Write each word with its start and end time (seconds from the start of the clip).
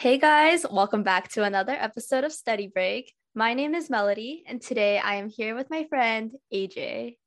Hey 0.00 0.16
guys, 0.16 0.64
welcome 0.70 1.02
back 1.02 1.28
to 1.32 1.44
another 1.44 1.74
episode 1.74 2.24
of 2.24 2.32
Study 2.32 2.68
Break. 2.68 3.12
My 3.34 3.52
name 3.52 3.74
is 3.74 3.90
Melody, 3.90 4.42
and 4.46 4.58
today 4.58 4.98
I 4.98 5.16
am 5.16 5.28
here 5.28 5.54
with 5.54 5.68
my 5.68 5.84
friend 5.90 6.32
AJ. 6.50 7.18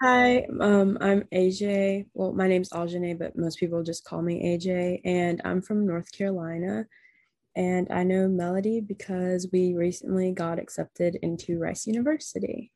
Hi, 0.00 0.46
um, 0.60 0.96
I'm 1.00 1.22
AJ. 1.34 2.06
Well, 2.14 2.32
my 2.32 2.46
name's 2.46 2.70
Aljane, 2.70 3.18
but 3.18 3.36
most 3.36 3.58
people 3.58 3.82
just 3.82 4.04
call 4.04 4.22
me 4.22 4.56
AJ, 4.56 5.00
and 5.04 5.42
I'm 5.44 5.62
from 5.62 5.84
North 5.84 6.12
Carolina. 6.12 6.86
And 7.56 7.88
I 7.90 8.04
know 8.04 8.28
Melody 8.28 8.80
because 8.80 9.48
we 9.52 9.74
recently 9.74 10.30
got 10.30 10.60
accepted 10.60 11.18
into 11.22 11.58
Rice 11.58 11.88
University. 11.88 12.70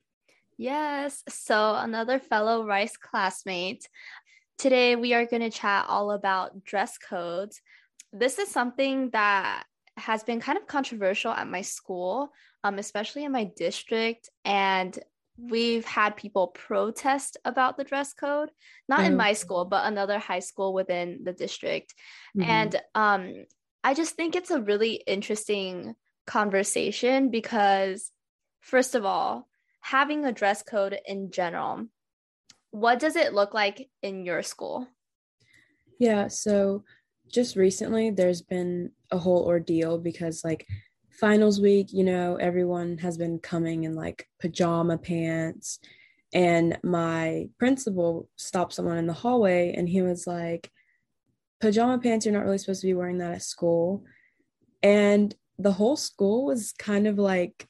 Yes, 0.59 1.23
so 1.29 1.77
another 1.77 2.19
fellow 2.19 2.67
Rice 2.67 2.97
classmate. 2.97 3.89
Today 4.59 4.97
we 4.97 5.15
are 5.15 5.25
going 5.25 5.41
to 5.41 5.51
chat 5.51 5.87
all 5.89 6.11
about 6.11 6.65
dress 6.65 6.99
codes 6.99 7.63
this 8.13 8.39
is 8.39 8.49
something 8.49 9.11
that 9.11 9.65
has 9.97 10.23
been 10.25 10.41
kind 10.41 10.59
of 10.59 10.67
controversial 10.67 11.33
at 11.33 11.49
my 11.49 11.63
school, 11.63 12.31
um, 12.65 12.79
especially 12.79 13.25
in 13.25 13.33
my 13.33 13.51
district. 13.57 14.31
And 14.45 14.99
we've 15.37 15.85
had 15.85 16.17
people 16.17 16.49
protest 16.49 17.37
about 17.45 17.77
the 17.77 17.85
dress 17.85 18.13
code, 18.13 18.51
not 18.89 19.05
in 19.05 19.17
my 19.17 19.33
school, 19.33 19.65
but 19.65 19.87
another 19.87 20.19
high 20.19 20.41
school 20.41 20.75
within 20.75 21.21
the 21.25 21.33
district. 21.33 21.95
Mm-hmm. 22.37 22.51
And 22.51 22.83
um, 22.95 23.35
I 23.83 23.95
just 23.95 24.17
think 24.17 24.37
it's 24.37 24.51
a 24.51 24.61
really 24.61 24.95
interesting 25.07 25.95
conversation 26.27 27.31
because, 27.31 28.11
first 28.61 28.95
of 28.95 29.05
all, 29.05 29.49
having 29.81 30.25
a 30.25 30.33
dress 30.33 30.63
code 30.63 30.99
in 31.07 31.31
general, 31.31 31.87
what 32.71 32.99
does 32.99 33.17
it 33.17 33.33
look 33.33 33.55
like 33.55 33.89
in 34.03 34.25
your 34.25 34.43
school? 34.43 34.87
Yeah, 35.99 36.29
so 36.29 36.85
just 37.33 37.57
recently 37.57 38.11
there's 38.11 38.43
been 38.43 38.91
a 39.11 39.19
whole 39.19 39.45
ordeal 39.45 39.99
because 39.99 40.45
like 40.45 40.67
finals 41.11 41.61
week, 41.61 41.93
you 41.93 42.05
know, 42.05 42.37
everyone 42.37 42.99
has 42.99 43.19
been 43.19 43.39
coming 43.39 43.85
in 43.85 43.95
like 43.95 44.27
pajama 44.41 44.99
pants. 44.99 45.79
And 46.33 46.79
my 46.83 47.49
principal 47.59 48.29
stopped 48.37 48.73
someone 48.73 48.99
in 48.99 49.07
the 49.07 49.13
hallway 49.13 49.75
and 49.77 49.89
he 49.89 50.03
was 50.03 50.27
like, 50.27 50.71
Pajama 51.61 51.99
pants, 51.99 52.25
you're 52.25 52.33
not 52.33 52.45
really 52.45 52.57
supposed 52.57 52.81
to 52.81 52.87
be 52.87 52.95
wearing 52.95 53.19
that 53.19 53.33
at 53.33 53.43
school. 53.43 54.05
And 54.83 55.35
the 55.59 55.73
whole 55.73 55.97
school 55.97 56.47
was 56.47 56.73
kind 56.73 57.07
of 57.07 57.19
like, 57.19 57.67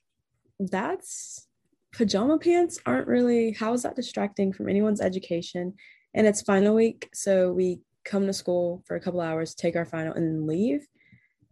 that's 0.61 1.49
pajama 1.93 2.39
pants 2.39 2.79
aren't 2.87 3.09
really, 3.09 3.51
how 3.53 3.73
is 3.73 3.83
that 3.83 3.97
distracting 3.97 4.53
from 4.53 4.69
anyone's 4.69 5.01
education? 5.01 5.75
And 6.15 6.27
it's 6.27 6.43
final 6.43 6.75
week. 6.75 7.09
So 7.13 7.53
we 7.53 7.81
come 8.11 8.27
to 8.27 8.33
school 8.33 8.83
for 8.87 8.97
a 8.97 9.01
couple 9.01 9.21
hours, 9.21 9.55
take 9.55 9.77
our 9.77 9.87
final, 9.87 10.13
and 10.13 10.27
then 10.27 10.47
leave. 10.47 10.87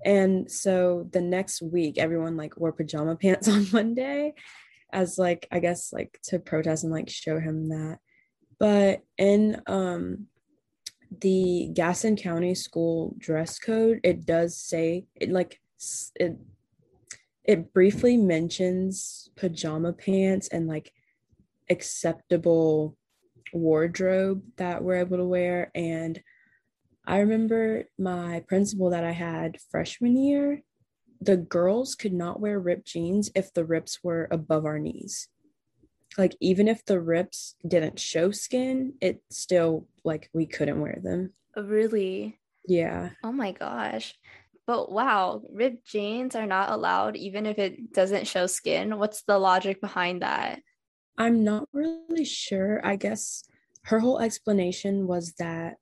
And 0.04 0.50
so 0.50 1.08
the 1.12 1.20
next 1.20 1.62
week, 1.62 1.98
everyone 1.98 2.36
like 2.36 2.56
wore 2.56 2.72
pajama 2.72 3.16
pants 3.22 3.48
on 3.48 3.66
Monday 3.72 4.34
as 4.92 5.19
like, 5.19 5.46
I 5.52 5.60
guess, 5.60 5.92
like 5.92 6.19
to 6.24 6.38
protest 6.38 6.82
and 6.84 6.92
like 6.92 7.08
show 7.08 7.38
him 7.38 7.69
that. 7.69 7.98
But 8.58 9.02
in 9.16 9.62
um 9.66 10.26
the 11.20 11.70
Gaston 11.72 12.16
County 12.16 12.54
school 12.54 13.14
dress 13.19 13.58
code, 13.58 14.00
it 14.02 14.26
does 14.26 14.56
say 14.56 15.06
it 15.14 15.30
like 15.30 15.60
it 16.16 16.36
it 17.44 17.72
briefly 17.72 18.16
mentions 18.16 19.30
pajama 19.36 19.92
pants 19.92 20.48
and 20.48 20.66
like 20.66 20.92
acceptable 21.70 22.96
wardrobe 23.54 24.42
that 24.56 24.82
we're 24.82 24.96
able 24.96 25.16
to 25.16 25.25
wear 25.25 25.70
and 25.75 26.20
I 27.08 27.20
remember 27.20 27.84
my 27.98 28.44
principal 28.46 28.91
that 28.91 29.02
I 29.02 29.12
had 29.12 29.56
freshman 29.70 30.14
year, 30.14 30.62
the 31.22 31.38
girls 31.38 31.94
could 31.94 32.12
not 32.12 32.38
wear 32.38 32.60
ripped 32.60 32.86
jeans 32.86 33.30
if 33.34 33.52
the 33.54 33.64
rips 33.64 34.04
were 34.04 34.28
above 34.30 34.66
our 34.66 34.78
knees. 34.78 35.28
Like 36.19 36.36
even 36.38 36.69
if 36.69 36.84
the 36.84 37.00
rips 37.00 37.56
didn't 37.66 37.98
show 37.98 38.30
skin, 38.30 38.92
it 39.00 39.22
still 39.30 39.88
like 40.04 40.28
we 40.34 40.44
couldn't 40.44 40.82
wear 40.82 40.98
them. 41.02 41.32
Oh, 41.56 41.62
really? 41.62 42.41
Yeah. 42.66 43.10
Oh 43.25 43.32
my 43.32 43.52
gosh. 43.52 44.14
But 44.66 44.92
wow, 44.92 45.40
ripped 45.50 45.86
jeans 45.86 46.36
are 46.36 46.46
not 46.46 46.69
allowed 46.69 47.16
even 47.16 47.46
if 47.46 47.58
it 47.58 47.90
doesn't 47.94 48.26
show 48.26 48.46
skin. 48.46 48.98
What's 48.98 49.22
the 49.22 49.38
logic 49.38 49.80
behind 49.80 50.20
that? 50.20 50.60
I'm 51.16 51.42
not 51.42 51.70
really 51.72 52.26
sure. 52.26 52.84
I 52.84 52.96
guess 52.96 53.44
her 53.84 54.00
whole 54.00 54.19
explanation 54.19 55.06
was 55.06 55.32
that 55.38 55.78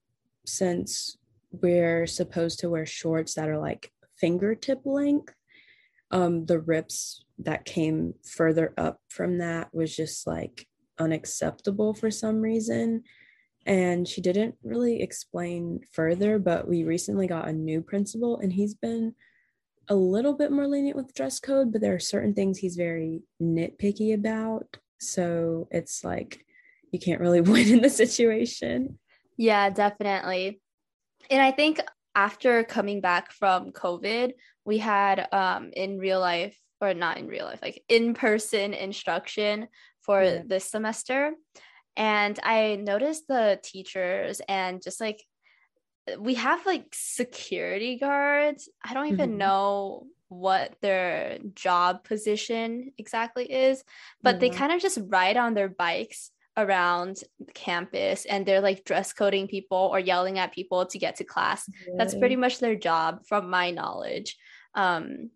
since 0.47 1.19
we're 1.51 2.07
supposed 2.07 2.61
to 2.61 2.71
wear 2.71 2.87
shorts 2.87 3.35
that 3.35 3.49
are 3.49 3.59
like 3.59 3.93
fingertip 4.19 4.81
length, 4.85 5.35
um, 6.11 6.47
the 6.47 6.61
rips 6.61 7.25
that 7.39 7.65
came 7.65 8.15
further 8.25 8.73
up 8.79 9.01
from 9.09 9.39
that 9.39 9.69
was 9.75 9.95
just 9.95 10.27
like 10.27 10.67
unacceptable 10.99 11.95
for 11.95 12.11
some 12.11 12.41
reason. 12.41 13.03
And 13.67 14.07
she 14.07 14.21
didn't 14.21 14.55
really 14.63 15.03
explain 15.03 15.81
further, 15.93 16.39
but 16.39 16.69
we 16.69 16.85
recently 16.85 17.27
got 17.27 17.49
a 17.49 17.53
new 17.53 17.83
principal 17.83 18.39
and 18.39 18.53
he's 18.53 18.75
been 18.75 19.15
a 19.89 19.95
little 19.95 20.33
bit 20.33 20.51
more 20.51 20.67
lenient 20.67 20.97
with 20.97 21.15
dress 21.15 21.41
code, 21.41 21.73
but 21.73 21.81
there 21.81 21.95
are 21.95 22.01
certain 22.01 22.35
things 22.35 22.59
he's 22.59 22.77
very 22.77 23.23
nitpicky 23.43 24.15
about. 24.15 24.77
So 24.99 25.69
it's 25.71 26.05
like 26.05 26.45
you 26.93 26.99
can't 26.99 27.21
really 27.21 27.41
win 27.43 27.69
in 27.69 27.83
the 27.83 27.91
situation. 27.91 28.99
Yeah, 29.37 29.71
definitely. 29.71 30.61
And 31.31 31.43
I 31.43 31.51
think 31.51 31.81
after 32.15 32.65
coming 32.65 33.01
back 33.01 33.33
from 33.33 33.73
COVID, 33.73 34.33
we 34.65 34.79
had 34.79 35.29
um, 35.33 35.71
in 35.75 35.99
real 35.99 36.21
life, 36.21 36.59
or 36.81 36.95
not 36.95 37.19
in 37.19 37.27
real 37.27 37.45
life, 37.45 37.61
like 37.63 37.83
in 37.89 38.15
person 38.15 38.75
instruction 38.75 39.69
for 40.03 40.23
yeah. 40.23 40.43
this 40.47 40.71
semester. 40.71 41.33
And 41.97 42.39
I 42.43 42.77
noticed 42.77 43.27
the 43.29 43.59
teachers 43.63 44.41
and 44.49 44.83
just 44.83 45.01
like 45.01 45.23
we 46.19 46.35
have 46.35 46.65
like 46.67 46.87
security 46.93 47.99
guards. 47.99 48.69
I 48.85 48.95
don't 48.95 49.09
even 49.09 49.31
mm-hmm. 49.31 49.39
know 49.39 50.07
what 50.29 50.75
their 50.83 51.39
job 51.55 52.05
position 52.05 52.93
exactly 52.99 53.51
is, 53.51 53.83
but 54.23 54.37
mm-hmm. 54.37 54.41
they 54.41 54.51
kind 54.51 54.73
of 54.73 54.81
just 54.81 54.99
ride 55.09 55.37
on 55.37 55.55
their 55.55 55.69
bikes 55.69 56.31
around 56.57 57.19
campus 57.55 58.25
and 58.25 58.47
they're 58.47 58.61
like 58.61 58.85
dress 58.85 59.13
coding 59.13 59.47
people 59.47 59.91
or 59.93 60.01
yelling 60.01 60.39
at 60.39 60.55
people 60.55 60.87
to 60.87 60.99
get 60.99 61.17
to 61.17 61.25
class. 61.25 61.69
Really? 61.87 61.99
That's 61.99 62.15
pretty 62.15 62.37
much 62.37 62.59
their 62.59 62.77
job 62.77 63.27
from 63.27 63.51
my 63.51 63.71
knowledge. 63.71 64.37
Um, 64.75 65.31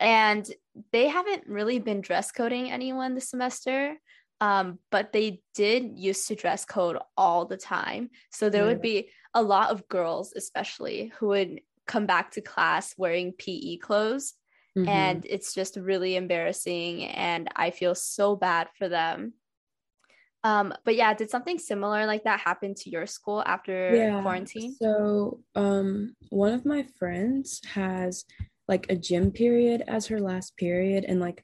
and 0.00 0.48
they 0.92 1.08
haven't 1.08 1.46
really 1.46 1.78
been 1.78 2.00
dress 2.00 2.30
coding 2.30 2.70
anyone 2.70 3.14
this 3.14 3.30
semester. 3.30 3.96
Um, 4.40 4.78
but 4.90 5.12
they 5.12 5.42
did 5.54 5.98
used 5.98 6.28
to 6.28 6.36
dress 6.36 6.64
code 6.64 6.98
all 7.16 7.44
the 7.44 7.56
time. 7.56 8.10
So 8.30 8.48
there 8.48 8.64
would 8.66 8.80
be 8.80 9.10
a 9.34 9.42
lot 9.42 9.70
of 9.70 9.88
girls, 9.88 10.32
especially, 10.36 11.12
who 11.18 11.28
would 11.28 11.60
come 11.88 12.06
back 12.06 12.30
to 12.32 12.40
class 12.40 12.94
wearing 12.96 13.32
PE 13.32 13.78
clothes. 13.78 14.34
Mm-hmm. 14.76 14.88
And 14.88 15.26
it's 15.28 15.54
just 15.54 15.76
really 15.76 16.14
embarrassing. 16.14 17.04
And 17.06 17.48
I 17.56 17.70
feel 17.70 17.96
so 17.96 18.36
bad 18.36 18.68
for 18.78 18.88
them. 18.88 19.32
Um, 20.44 20.72
but 20.84 20.94
yeah, 20.94 21.14
did 21.14 21.30
something 21.30 21.58
similar 21.58 22.06
like 22.06 22.24
that 22.24 22.40
happen 22.40 22.74
to 22.74 22.90
your 22.90 23.06
school 23.06 23.42
after 23.44 23.94
yeah, 23.94 24.22
quarantine? 24.22 24.74
So 24.80 25.40
um 25.54 26.14
one 26.30 26.52
of 26.52 26.64
my 26.64 26.86
friends 26.98 27.60
has 27.72 28.24
like 28.68 28.86
a 28.88 28.96
gym 28.96 29.32
period 29.32 29.82
as 29.88 30.06
her 30.06 30.20
last 30.20 30.56
period 30.56 31.04
and 31.04 31.20
like 31.20 31.42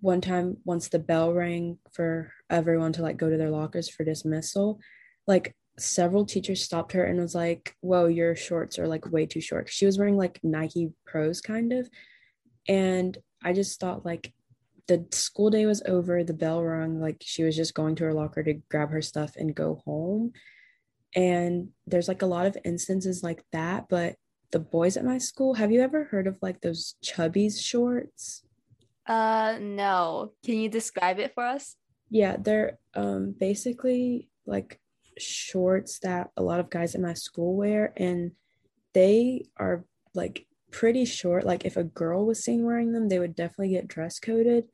one 0.00 0.20
time 0.20 0.58
once 0.64 0.88
the 0.88 0.98
bell 0.98 1.32
rang 1.32 1.78
for 1.92 2.32
everyone 2.50 2.92
to 2.92 3.02
like 3.02 3.16
go 3.16 3.30
to 3.30 3.36
their 3.36 3.50
lockers 3.50 3.88
for 3.88 4.04
dismissal, 4.04 4.78
like 5.26 5.56
several 5.78 6.26
teachers 6.26 6.62
stopped 6.62 6.92
her 6.92 7.04
and 7.04 7.18
was 7.18 7.34
like, 7.34 7.74
Whoa, 7.80 8.06
your 8.06 8.36
shorts 8.36 8.78
are 8.78 8.88
like 8.88 9.10
way 9.10 9.26
too 9.26 9.40
short. 9.40 9.70
She 9.70 9.86
was 9.86 9.98
wearing 9.98 10.16
like 10.16 10.40
Nike 10.42 10.92
Pros 11.06 11.40
kind 11.40 11.72
of. 11.72 11.88
And 12.68 13.16
I 13.42 13.52
just 13.52 13.80
thought 13.80 14.04
like 14.04 14.32
the 14.88 15.06
school 15.10 15.50
day 15.50 15.66
was 15.66 15.82
over, 15.86 16.22
the 16.22 16.32
bell 16.32 16.62
rung, 16.62 17.00
like 17.00 17.16
she 17.20 17.42
was 17.42 17.56
just 17.56 17.74
going 17.74 17.96
to 17.96 18.04
her 18.04 18.14
locker 18.14 18.42
to 18.42 18.54
grab 18.70 18.90
her 18.90 19.02
stuff 19.02 19.34
and 19.36 19.54
go 19.54 19.82
home. 19.84 20.32
And 21.14 21.70
there's 21.86 22.08
like 22.08 22.22
a 22.22 22.26
lot 22.26 22.46
of 22.46 22.58
instances 22.64 23.22
like 23.22 23.42
that, 23.52 23.86
but 23.88 24.16
the 24.52 24.58
boys 24.60 24.96
at 24.96 25.04
my 25.04 25.18
school, 25.18 25.54
have 25.54 25.72
you 25.72 25.80
ever 25.80 26.04
heard 26.04 26.26
of 26.26 26.38
like 26.40 26.60
those 26.60 26.94
chubbies 27.04 27.60
shorts? 27.60 28.44
Uh 29.06 29.58
no. 29.60 30.32
Can 30.44 30.56
you 30.56 30.68
describe 30.68 31.18
it 31.18 31.34
for 31.34 31.44
us? 31.44 31.76
Yeah, 32.10 32.36
they're 32.38 32.78
um 32.94 33.34
basically 33.38 34.28
like 34.46 34.80
shorts 35.18 35.98
that 36.00 36.30
a 36.36 36.42
lot 36.42 36.60
of 36.60 36.70
guys 36.70 36.94
at 36.94 37.00
my 37.00 37.14
school 37.14 37.56
wear 37.56 37.92
and 37.96 38.32
they 38.92 39.46
are 39.56 39.84
like 40.14 40.46
pretty 40.70 41.04
short. 41.04 41.44
Like 41.44 41.64
if 41.64 41.76
a 41.76 41.84
girl 41.84 42.26
was 42.26 42.44
seen 42.44 42.64
wearing 42.64 42.92
them, 42.92 43.08
they 43.08 43.18
would 43.18 43.34
definitely 43.34 43.70
get 43.70 43.88
dress 43.88 44.18
coded. 44.18 44.64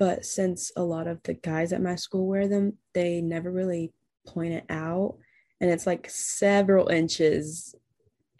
But 0.00 0.24
since 0.24 0.72
a 0.76 0.82
lot 0.82 1.06
of 1.06 1.22
the 1.24 1.34
guys 1.34 1.74
at 1.74 1.82
my 1.82 1.94
school 1.94 2.26
wear 2.26 2.48
them, 2.48 2.78
they 2.94 3.20
never 3.20 3.52
really 3.52 3.92
point 4.26 4.54
it 4.54 4.64
out. 4.70 5.18
And 5.60 5.70
it's 5.70 5.86
like 5.86 6.08
several 6.08 6.88
inches 6.88 7.74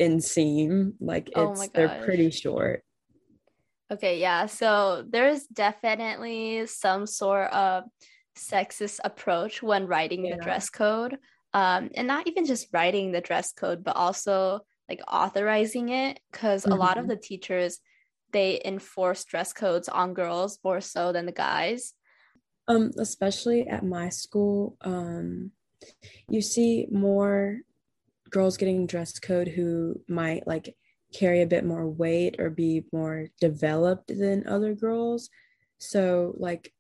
inseam. 0.01 0.95
Like 1.01 1.29
oh 1.37 1.53
it's 1.53 1.65
oh 1.65 1.69
they're 1.75 2.03
pretty 2.03 2.31
short. 2.31 2.83
Okay, 3.93 4.21
yeah. 4.21 4.47
So 4.47 5.05
there's 5.07 5.45
definitely 5.49 6.67
some 6.67 7.07
sort 7.07 7.53
of 7.53 7.85
sexist 8.39 9.01
approach 9.05 9.63
when 9.63 9.87
writing 9.87 10.25
yeah. 10.25 10.37
the 10.37 10.43
dress 10.43 10.71
code. 10.71 11.19
Um, 11.53 11.91
and 11.95 12.07
not 12.07 12.27
even 12.27 12.47
just 12.47 12.69
writing 12.73 13.13
the 13.13 13.21
dress 13.21 13.53
code, 13.53 13.85
but 13.85 13.97
also 13.97 14.61
like 14.89 15.03
authorizing 15.07 15.91
it. 15.91 16.21
Because 16.33 16.63
mm-hmm. 16.63 16.73
a 16.73 16.77
lot 16.77 16.97
of 16.97 17.03
mm-hmm. 17.03 17.11
the 17.11 17.17
teachers 17.17 17.81
they 18.33 18.61
enforce 18.65 19.25
dress 19.25 19.53
codes 19.53 19.89
on 19.89 20.15
girls 20.15 20.59
more 20.65 20.81
so 20.81 21.13
than 21.13 21.27
the 21.27 21.33
guys. 21.33 21.95
Um, 22.69 22.93
especially 22.99 23.67
at 23.67 23.85
my 23.85 24.11
school, 24.11 24.77
um, 24.83 25.51
you 26.29 26.41
see 26.41 26.87
more 26.91 27.59
girls 28.31 28.57
getting 28.57 28.87
dress 28.87 29.19
code 29.19 29.49
who 29.49 30.01
might 30.09 30.47
like 30.47 30.77
carry 31.13 31.43
a 31.43 31.47
bit 31.47 31.65
more 31.65 31.89
weight 31.89 32.37
or 32.39 32.51
be 32.51 32.85
more 32.93 33.27
developed 33.41 34.09
than 34.09 34.47
other 34.47 34.75
girls. 34.75 35.29
So 35.79 36.35
like 36.39 36.73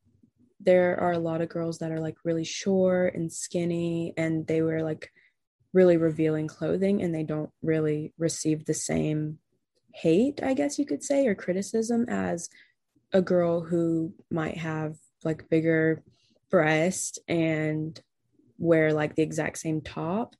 there 0.61 1.01
are 1.01 1.13
a 1.13 1.19
lot 1.19 1.41
of 1.41 1.49
girls 1.49 1.79
that 1.79 1.91
are 1.91 2.01
like 2.01 2.17
really 2.25 2.45
short 2.45 3.15
and 3.15 3.33
skinny 3.33 4.13
and 4.17 4.47
they 4.47 4.63
wear 4.63 4.83
like 4.85 5.11
really 5.73 5.97
revealing 5.97 6.47
clothing 6.47 7.03
and 7.03 7.15
they 7.15 7.23
don't 7.23 7.51
really 7.63 8.13
receive 8.19 8.65
the 8.65 8.75
same 8.75 9.39
hate, 9.93 10.43
I 10.43 10.55
guess 10.55 10.79
you 10.79 10.87
could 10.87 11.03
say, 11.03 11.27
or 11.27 11.35
criticism 11.35 12.07
as 12.09 12.49
a 13.13 13.23
girl 13.23 13.61
who 13.61 14.15
might 14.31 14.57
have 14.57 14.97
like 15.25 15.49
bigger 15.49 16.03
breast 16.51 17.19
and 17.29 18.01
wear 18.59 18.93
like 18.93 19.15
the 19.15 19.23
exact 19.23 19.59
same 19.59 19.81
top. 19.81 20.35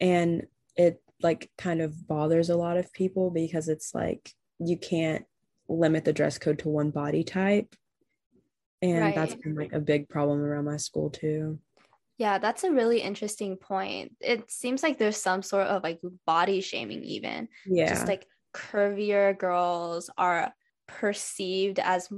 And 0.00 0.46
it 0.76 1.02
like 1.22 1.50
kind 1.58 1.80
of 1.80 2.06
bothers 2.06 2.50
a 2.50 2.56
lot 2.56 2.76
of 2.76 2.92
people 2.92 3.30
because 3.30 3.68
it's 3.68 3.94
like 3.94 4.32
you 4.58 4.76
can't 4.76 5.24
limit 5.68 6.04
the 6.04 6.12
dress 6.12 6.38
code 6.38 6.60
to 6.60 6.68
one 6.68 6.90
body 6.90 7.24
type. 7.24 7.74
And 8.80 9.00
right. 9.00 9.14
that's 9.14 9.34
been 9.34 9.56
like 9.56 9.72
a 9.72 9.80
big 9.80 10.08
problem 10.08 10.40
around 10.40 10.64
my 10.64 10.76
school 10.76 11.10
too. 11.10 11.58
Yeah 12.16 12.38
that's 12.38 12.64
a 12.64 12.72
really 12.72 13.00
interesting 13.00 13.56
point. 13.56 14.14
It 14.20 14.50
seems 14.50 14.82
like 14.82 14.98
there's 14.98 15.20
some 15.20 15.42
sort 15.42 15.66
of 15.66 15.82
like 15.82 16.00
body 16.26 16.60
shaming 16.60 17.02
even. 17.04 17.48
Yeah. 17.66 17.88
just 17.88 18.06
like 18.06 18.26
curvier 18.54 19.36
girls 19.36 20.10
are 20.16 20.52
perceived 20.86 21.78
as 21.78 22.08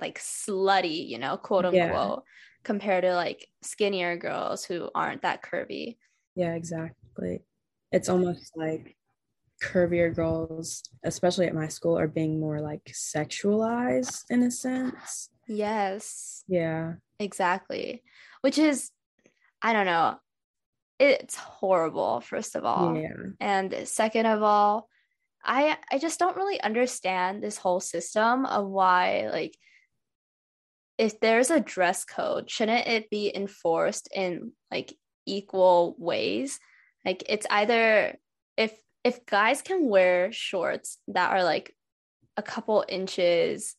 like 0.00 0.18
slutty 0.18 1.06
you 1.08 1.18
know 1.18 1.36
quote 1.36 1.64
unquote 1.64 2.22
yeah. 2.26 2.32
compared 2.64 3.04
to 3.04 3.14
like 3.14 3.46
skinnier 3.62 4.16
girls 4.16 4.64
who 4.64 4.90
aren't 4.94 5.22
that 5.22 5.42
curvy 5.42 5.96
yeah 6.34 6.54
exactly 6.54 7.40
it's 7.92 8.08
almost 8.08 8.52
like 8.56 8.96
curvier 9.62 10.14
girls, 10.14 10.82
especially 11.04 11.46
at 11.46 11.54
my 11.54 11.68
school, 11.68 11.98
are 11.98 12.08
being 12.08 12.40
more 12.40 12.60
like 12.60 12.84
sexualized 12.86 14.24
in 14.30 14.42
a 14.42 14.50
sense. 14.50 15.30
Yes. 15.48 16.44
Yeah. 16.48 16.94
Exactly. 17.18 18.02
Which 18.42 18.58
is, 18.58 18.90
I 19.62 19.72
don't 19.72 19.86
know, 19.86 20.16
it's 20.98 21.36
horrible, 21.36 22.20
first 22.20 22.56
of 22.56 22.64
all. 22.64 22.96
Yeah. 22.96 23.08
And 23.40 23.74
second 23.84 24.26
of 24.26 24.42
all, 24.42 24.88
I 25.46 25.78
I 25.90 25.98
just 25.98 26.18
don't 26.18 26.36
really 26.36 26.60
understand 26.60 27.42
this 27.42 27.56
whole 27.56 27.80
system 27.80 28.44
of 28.46 28.66
why 28.66 29.28
like 29.32 29.56
if 30.98 31.20
there's 31.20 31.50
a 31.50 31.60
dress 31.60 32.04
code, 32.04 32.50
shouldn't 32.50 32.86
it 32.86 33.10
be 33.10 33.30
enforced 33.34 34.08
in 34.14 34.52
like 34.70 34.94
equal 35.26 35.94
ways? 35.98 36.58
Like 37.04 37.22
it's 37.28 37.46
either 37.50 38.16
if 38.56 38.72
if 39.04 39.24
guys 39.26 39.62
can 39.62 39.88
wear 39.88 40.32
shorts 40.32 40.98
that 41.08 41.30
are 41.30 41.44
like 41.44 41.74
a 42.36 42.42
couple 42.42 42.84
inches 42.88 43.76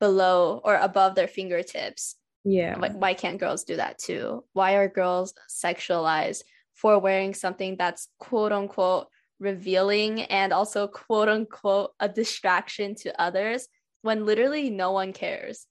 below 0.00 0.60
or 0.64 0.76
above 0.76 1.14
their 1.14 1.28
fingertips, 1.28 2.16
yeah. 2.44 2.78
Why, 2.78 2.90
why 2.90 3.14
can't 3.14 3.40
girls 3.40 3.64
do 3.64 3.76
that 3.76 3.98
too? 3.98 4.44
Why 4.52 4.76
are 4.76 4.88
girls 4.88 5.34
sexualized 5.50 6.42
for 6.74 6.98
wearing 6.98 7.34
something 7.34 7.76
that's 7.76 8.08
quote 8.18 8.52
unquote 8.52 9.08
revealing 9.38 10.22
and 10.22 10.52
also 10.52 10.88
quote 10.88 11.28
unquote 11.28 11.92
a 12.00 12.08
distraction 12.08 12.94
to 12.94 13.20
others 13.20 13.68
when 14.02 14.24
literally 14.24 14.70
no 14.70 14.92
one 14.92 15.12
cares? 15.12 15.66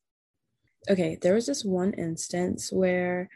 Okay, 0.90 1.18
there 1.22 1.34
was 1.34 1.48
this 1.48 1.66
one 1.66 1.94
instance 1.94 2.72
where 2.72 3.30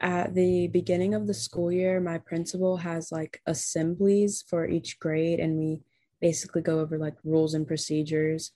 at 0.00 0.34
the 0.34 0.68
beginning 0.68 1.14
of 1.14 1.26
the 1.26 1.34
school 1.34 1.70
year, 1.70 2.00
my 2.00 2.18
principal 2.18 2.76
has 2.78 3.12
like 3.12 3.40
assemblies 3.46 4.44
for 4.48 4.66
each 4.66 4.98
grade, 4.98 5.40
and 5.40 5.56
we 5.58 5.80
basically 6.20 6.62
go 6.62 6.80
over 6.80 6.98
like 6.98 7.14
rules 7.24 7.54
and 7.54 7.66
procedures. 7.66 8.52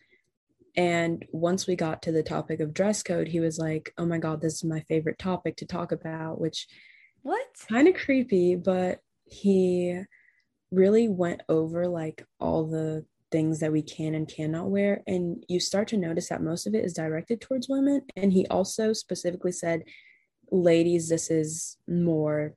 And 0.77 1.25
once 1.33 1.67
we 1.67 1.77
got 1.77 2.03
to 2.03 2.13
the 2.13 2.23
topic 2.23 2.61
of 2.61 2.75
dress 2.75 3.03
code, 3.03 3.29
he 3.29 3.41
was 3.41 3.59
like, 3.59 3.93
"Oh 3.99 4.07
my 4.07 4.19
god, 4.19 4.41
this 4.41 4.55
is 4.55 4.65
my 4.65 4.81
favorite 4.81 5.19
topic 5.19 5.57
to 5.57 5.67
talk 5.67 5.93
about," 5.93 6.41
which 6.41 6.67
what 7.23 7.47
kind 7.69 7.89
of 7.89 7.95
creepy, 7.95 8.55
but 8.55 9.01
he 9.25 10.03
really 10.71 11.09
went 11.09 11.43
over 11.49 11.87
like 11.89 12.25
all 12.41 12.67
the 12.67 13.05
things 13.31 13.61
that 13.61 13.73
we 13.73 13.83
can 13.83 14.15
and 14.15 14.27
cannot 14.27 14.71
wear 14.71 15.03
and 15.07 15.45
you 15.49 15.61
start 15.61 15.87
to 15.87 15.99
notice 15.99 16.31
that 16.31 16.43
most 16.43 16.67
of 16.67 16.75
it 16.75 16.83
is 16.83 16.95
directed 16.95 17.41
towards 17.41 17.69
women 17.69 18.01
and 18.17 18.33
he 18.33 18.47
also 18.47 18.95
specifically 18.95 19.53
said 19.53 19.83
ladies, 20.51 21.09
this 21.09 21.31
is 21.31 21.77
more 21.87 22.55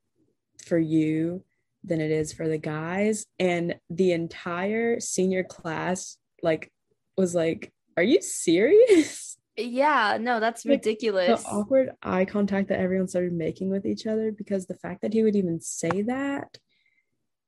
for 0.66 0.78
you 0.78 1.44
than 1.84 2.00
it 2.00 2.12
is 2.12 2.32
for 2.34 2.48
the 2.48 2.58
guys. 2.58 3.26
And 3.40 3.76
the 3.90 4.12
entire 4.12 5.00
senior 5.00 5.44
class, 5.44 6.18
like, 6.44 6.72
was 7.18 7.36
like, 7.36 7.72
Are 7.98 8.04
you 8.04 8.22
serious? 8.22 9.28
Yeah, 9.58 10.18
no, 10.20 10.40
that's 10.40 10.66
like, 10.66 10.78
ridiculous. 10.78 11.44
The 11.44 11.50
awkward 11.50 11.92
eye 12.02 12.24
contact 12.24 12.70
that 12.70 12.80
everyone 12.80 13.10
started 13.10 13.34
making 13.34 13.70
with 13.70 13.86
each 13.86 14.08
other 14.08 14.32
because 14.32 14.66
the 14.66 14.78
fact 14.78 15.02
that 15.02 15.12
he 15.12 15.24
would 15.24 15.36
even 15.36 15.60
say 15.60 16.04
that 16.04 16.58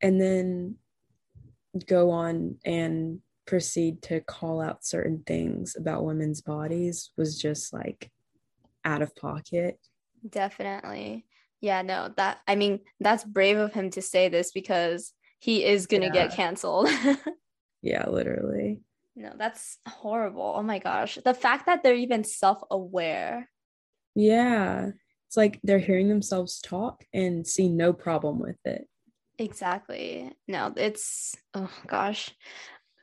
and 0.04 0.22
then 0.22 0.76
go 1.88 2.12
on 2.12 2.58
and 2.66 3.20
proceed 3.46 4.02
to 4.04 4.22
call 4.22 4.62
out 4.62 4.86
certain 4.86 5.24
things 5.26 5.76
about 5.78 6.06
women's 6.06 6.42
bodies 6.42 7.12
was 7.18 7.42
just 7.42 7.74
like 7.74 8.12
out 8.86 9.02
of 9.02 9.16
pocket. 9.16 9.80
Definitely. 10.30 11.26
Yeah, 11.62 11.82
no, 11.82 12.14
that 12.18 12.40
I 12.48 12.56
mean, 12.56 12.82
that's 13.00 13.24
brave 13.24 13.58
of 13.58 13.74
him 13.74 13.90
to 13.92 14.02
say 14.02 14.30
this 14.30 14.52
because 14.52 15.14
he 15.40 15.64
is 15.64 15.88
going 15.88 16.02
to 16.02 16.08
yeah. 16.08 16.28
get 16.28 16.36
canceled. 16.36 16.90
yeah, 17.82 18.08
literally. 18.10 18.82
No, 19.16 19.34
that's 19.38 19.78
horrible. 19.88 20.54
Oh 20.58 20.64
my 20.64 20.80
gosh. 20.80 21.18
The 21.24 21.34
fact 21.34 21.66
that 21.68 21.84
they're 21.84 21.96
even 21.96 22.24
self-aware. 22.24 23.50
Yeah. 24.16 24.90
It's 25.28 25.38
like 25.38 25.60
they're 25.64 25.80
hearing 25.80 26.10
themselves 26.10 26.60
talk 26.60 27.06
and 27.14 27.46
see 27.46 27.70
no 27.70 27.94
problem 27.94 28.40
with 28.40 28.58
it. 28.66 28.88
Exactly. 29.40 30.32
No, 30.48 30.74
it's 30.76 31.36
oh 31.54 31.72
gosh. 31.88 32.32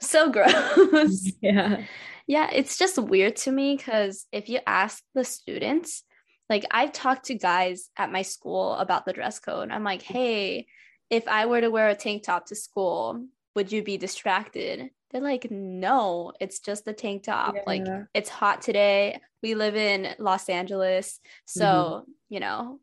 So 0.00 0.30
gross. 0.30 1.32
yeah. 1.40 1.84
Yeah, 2.26 2.48
it's 2.52 2.78
just 2.78 2.98
weird 2.98 3.36
to 3.36 3.52
me 3.52 3.76
cuz 3.76 4.26
if 4.32 4.48
you 4.48 4.60
ask 4.66 5.02
the 5.14 5.24
students, 5.24 6.04
like 6.48 6.64
I've 6.70 6.92
talked 6.92 7.26
to 7.26 7.34
guys 7.34 7.90
at 7.96 8.12
my 8.12 8.22
school 8.22 8.74
about 8.74 9.04
the 9.04 9.12
dress 9.12 9.38
code. 9.40 9.70
I'm 9.70 9.84
like, 9.84 10.02
hey, 10.02 10.66
if 11.10 11.26
I 11.26 11.46
were 11.46 11.60
to 11.60 11.70
wear 11.70 11.88
a 11.88 11.94
tank 11.94 12.22
top 12.22 12.46
to 12.46 12.54
school, 12.54 13.26
would 13.54 13.72
you 13.72 13.82
be 13.82 13.98
distracted? 13.98 14.90
They're 15.10 15.20
like, 15.20 15.50
no, 15.50 16.32
it's 16.40 16.60
just 16.60 16.86
a 16.86 16.92
tank 16.92 17.24
top. 17.24 17.56
Yeah. 17.56 17.62
Like 17.66 17.86
it's 18.14 18.28
hot 18.28 18.62
today. 18.62 19.20
We 19.42 19.54
live 19.54 19.74
in 19.74 20.14
Los 20.18 20.48
Angeles. 20.48 21.18
So, 21.46 21.64
mm-hmm. 21.64 22.10
you 22.28 22.40
know, 22.40 22.80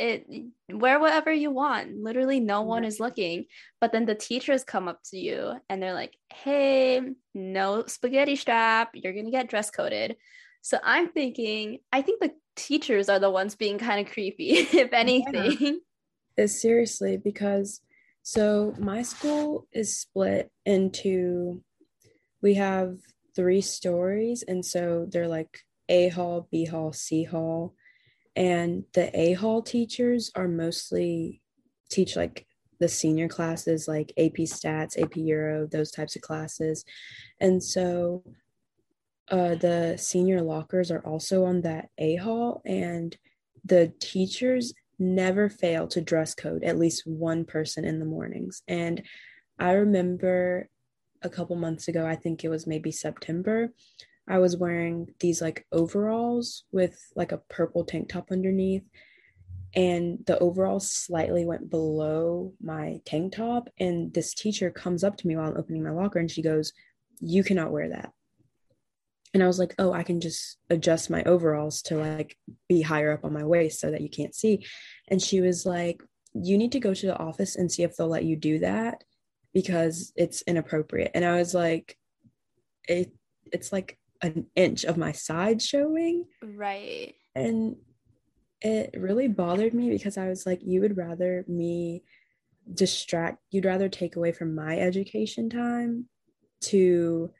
it 0.00 0.26
wear 0.70 0.98
whatever 0.98 1.32
you 1.32 1.50
want. 1.50 1.96
Literally 1.96 2.40
no 2.40 2.60
mm-hmm. 2.60 2.68
one 2.68 2.84
is 2.84 3.00
looking. 3.00 3.46
But 3.80 3.92
then 3.92 4.06
the 4.06 4.14
teachers 4.14 4.64
come 4.64 4.88
up 4.88 5.00
to 5.10 5.18
you 5.18 5.54
and 5.68 5.82
they're 5.82 5.94
like 5.94 6.16
hey 6.32 7.00
no 7.34 7.84
spaghetti 7.86 8.36
strap. 8.36 8.90
You're 8.94 9.12
gonna 9.12 9.30
get 9.30 9.48
dress 9.48 9.70
coded. 9.70 10.16
So 10.62 10.78
i'm 10.84 11.08
thinking 11.08 11.78
i 11.90 12.02
think 12.02 12.20
the 12.20 12.32
teachers 12.54 13.08
are 13.08 13.18
the 13.18 13.30
ones 13.30 13.54
being 13.54 13.78
kind 13.78 14.06
of 14.06 14.12
creepy 14.12 14.50
if 14.72 14.92
anything. 14.92 15.56
Yeah. 15.58 15.72
it's 16.36 16.60
seriously 16.60 17.16
because 17.16 17.80
so 18.22 18.74
my 18.78 19.02
school 19.02 19.66
is 19.72 19.96
split 19.96 20.50
into 20.66 21.62
we 22.42 22.54
have 22.54 22.96
three 23.34 23.60
stories. 23.60 24.42
And 24.46 24.64
so 24.64 25.06
they're 25.08 25.28
like 25.28 25.60
a 25.88 26.08
hall 26.08 26.48
b 26.50 26.64
hall 26.66 26.92
c 26.92 27.24
hall 27.24 27.74
and 28.40 28.84
the 28.94 29.14
A 29.18 29.34
Hall 29.34 29.60
teachers 29.60 30.32
are 30.34 30.48
mostly 30.48 31.42
teach 31.90 32.16
like 32.16 32.46
the 32.78 32.88
senior 32.88 33.28
classes 33.28 33.86
like 33.86 34.14
AP 34.16 34.46
Stats, 34.48 34.98
AP 34.98 35.16
Euro, 35.16 35.66
those 35.66 35.90
types 35.90 36.16
of 36.16 36.22
classes. 36.22 36.86
And 37.38 37.62
so 37.62 38.24
uh, 39.30 39.56
the 39.56 39.98
senior 39.98 40.40
lockers 40.40 40.90
are 40.90 41.04
also 41.04 41.44
on 41.44 41.60
that 41.60 41.90
A 41.98 42.16
Hall, 42.16 42.62
and 42.64 43.14
the 43.66 43.92
teachers 44.00 44.72
never 44.98 45.50
fail 45.50 45.86
to 45.88 46.00
dress 46.00 46.34
code 46.34 46.64
at 46.64 46.78
least 46.78 47.06
one 47.06 47.44
person 47.44 47.84
in 47.84 47.98
the 47.98 48.06
mornings. 48.06 48.62
And 48.66 49.02
I 49.58 49.72
remember 49.72 50.70
a 51.20 51.28
couple 51.28 51.56
months 51.56 51.88
ago, 51.88 52.06
I 52.06 52.16
think 52.16 52.42
it 52.42 52.48
was 52.48 52.66
maybe 52.66 52.90
September, 52.90 53.68
I 54.30 54.38
was 54.38 54.56
wearing 54.56 55.12
these 55.18 55.42
like 55.42 55.66
overalls 55.72 56.64
with 56.70 56.96
like 57.16 57.32
a 57.32 57.42
purple 57.50 57.84
tank 57.84 58.08
top 58.08 58.30
underneath. 58.30 58.84
And 59.74 60.24
the 60.26 60.38
overalls 60.38 60.90
slightly 60.90 61.44
went 61.44 61.68
below 61.68 62.54
my 62.62 63.00
tank 63.04 63.34
top. 63.34 63.68
And 63.78 64.14
this 64.14 64.32
teacher 64.32 64.70
comes 64.70 65.02
up 65.02 65.16
to 65.16 65.26
me 65.26 65.36
while 65.36 65.50
I'm 65.50 65.56
opening 65.56 65.82
my 65.82 65.90
locker 65.90 66.20
and 66.20 66.30
she 66.30 66.42
goes, 66.42 66.72
You 67.18 67.42
cannot 67.42 67.72
wear 67.72 67.88
that. 67.88 68.12
And 69.34 69.42
I 69.42 69.48
was 69.48 69.58
like, 69.58 69.74
Oh, 69.80 69.92
I 69.92 70.04
can 70.04 70.20
just 70.20 70.58
adjust 70.70 71.10
my 71.10 71.24
overalls 71.24 71.82
to 71.82 71.96
like 71.96 72.36
be 72.68 72.82
higher 72.82 73.12
up 73.12 73.24
on 73.24 73.32
my 73.32 73.44
waist 73.44 73.80
so 73.80 73.90
that 73.90 74.00
you 74.00 74.08
can't 74.08 74.34
see. 74.34 74.64
And 75.08 75.20
she 75.20 75.40
was 75.40 75.66
like, 75.66 76.02
You 76.34 76.56
need 76.56 76.72
to 76.72 76.80
go 76.80 76.94
to 76.94 77.06
the 77.06 77.18
office 77.18 77.56
and 77.56 77.70
see 77.70 77.82
if 77.82 77.96
they'll 77.96 78.06
let 78.06 78.24
you 78.24 78.36
do 78.36 78.60
that 78.60 79.02
because 79.52 80.12
it's 80.14 80.42
inappropriate. 80.42 81.10
And 81.14 81.24
I 81.24 81.36
was 81.36 81.52
like, 81.52 81.96
it, 82.88 83.12
it's 83.52 83.72
like 83.72 83.98
an 84.22 84.46
inch 84.54 84.84
of 84.84 84.96
my 84.96 85.12
side 85.12 85.62
showing. 85.62 86.26
Right. 86.42 87.14
And 87.34 87.76
it 88.60 88.94
really 88.96 89.28
bothered 89.28 89.74
me 89.74 89.90
because 89.90 90.18
I 90.18 90.28
was 90.28 90.46
like, 90.46 90.60
you 90.62 90.80
would 90.80 90.96
rather 90.96 91.44
me 91.48 92.02
distract, 92.72 93.38
you'd 93.50 93.64
rather 93.64 93.88
take 93.88 94.16
away 94.16 94.32
from 94.32 94.54
my 94.54 94.78
education 94.78 95.48
time 95.48 96.06
to 96.62 97.30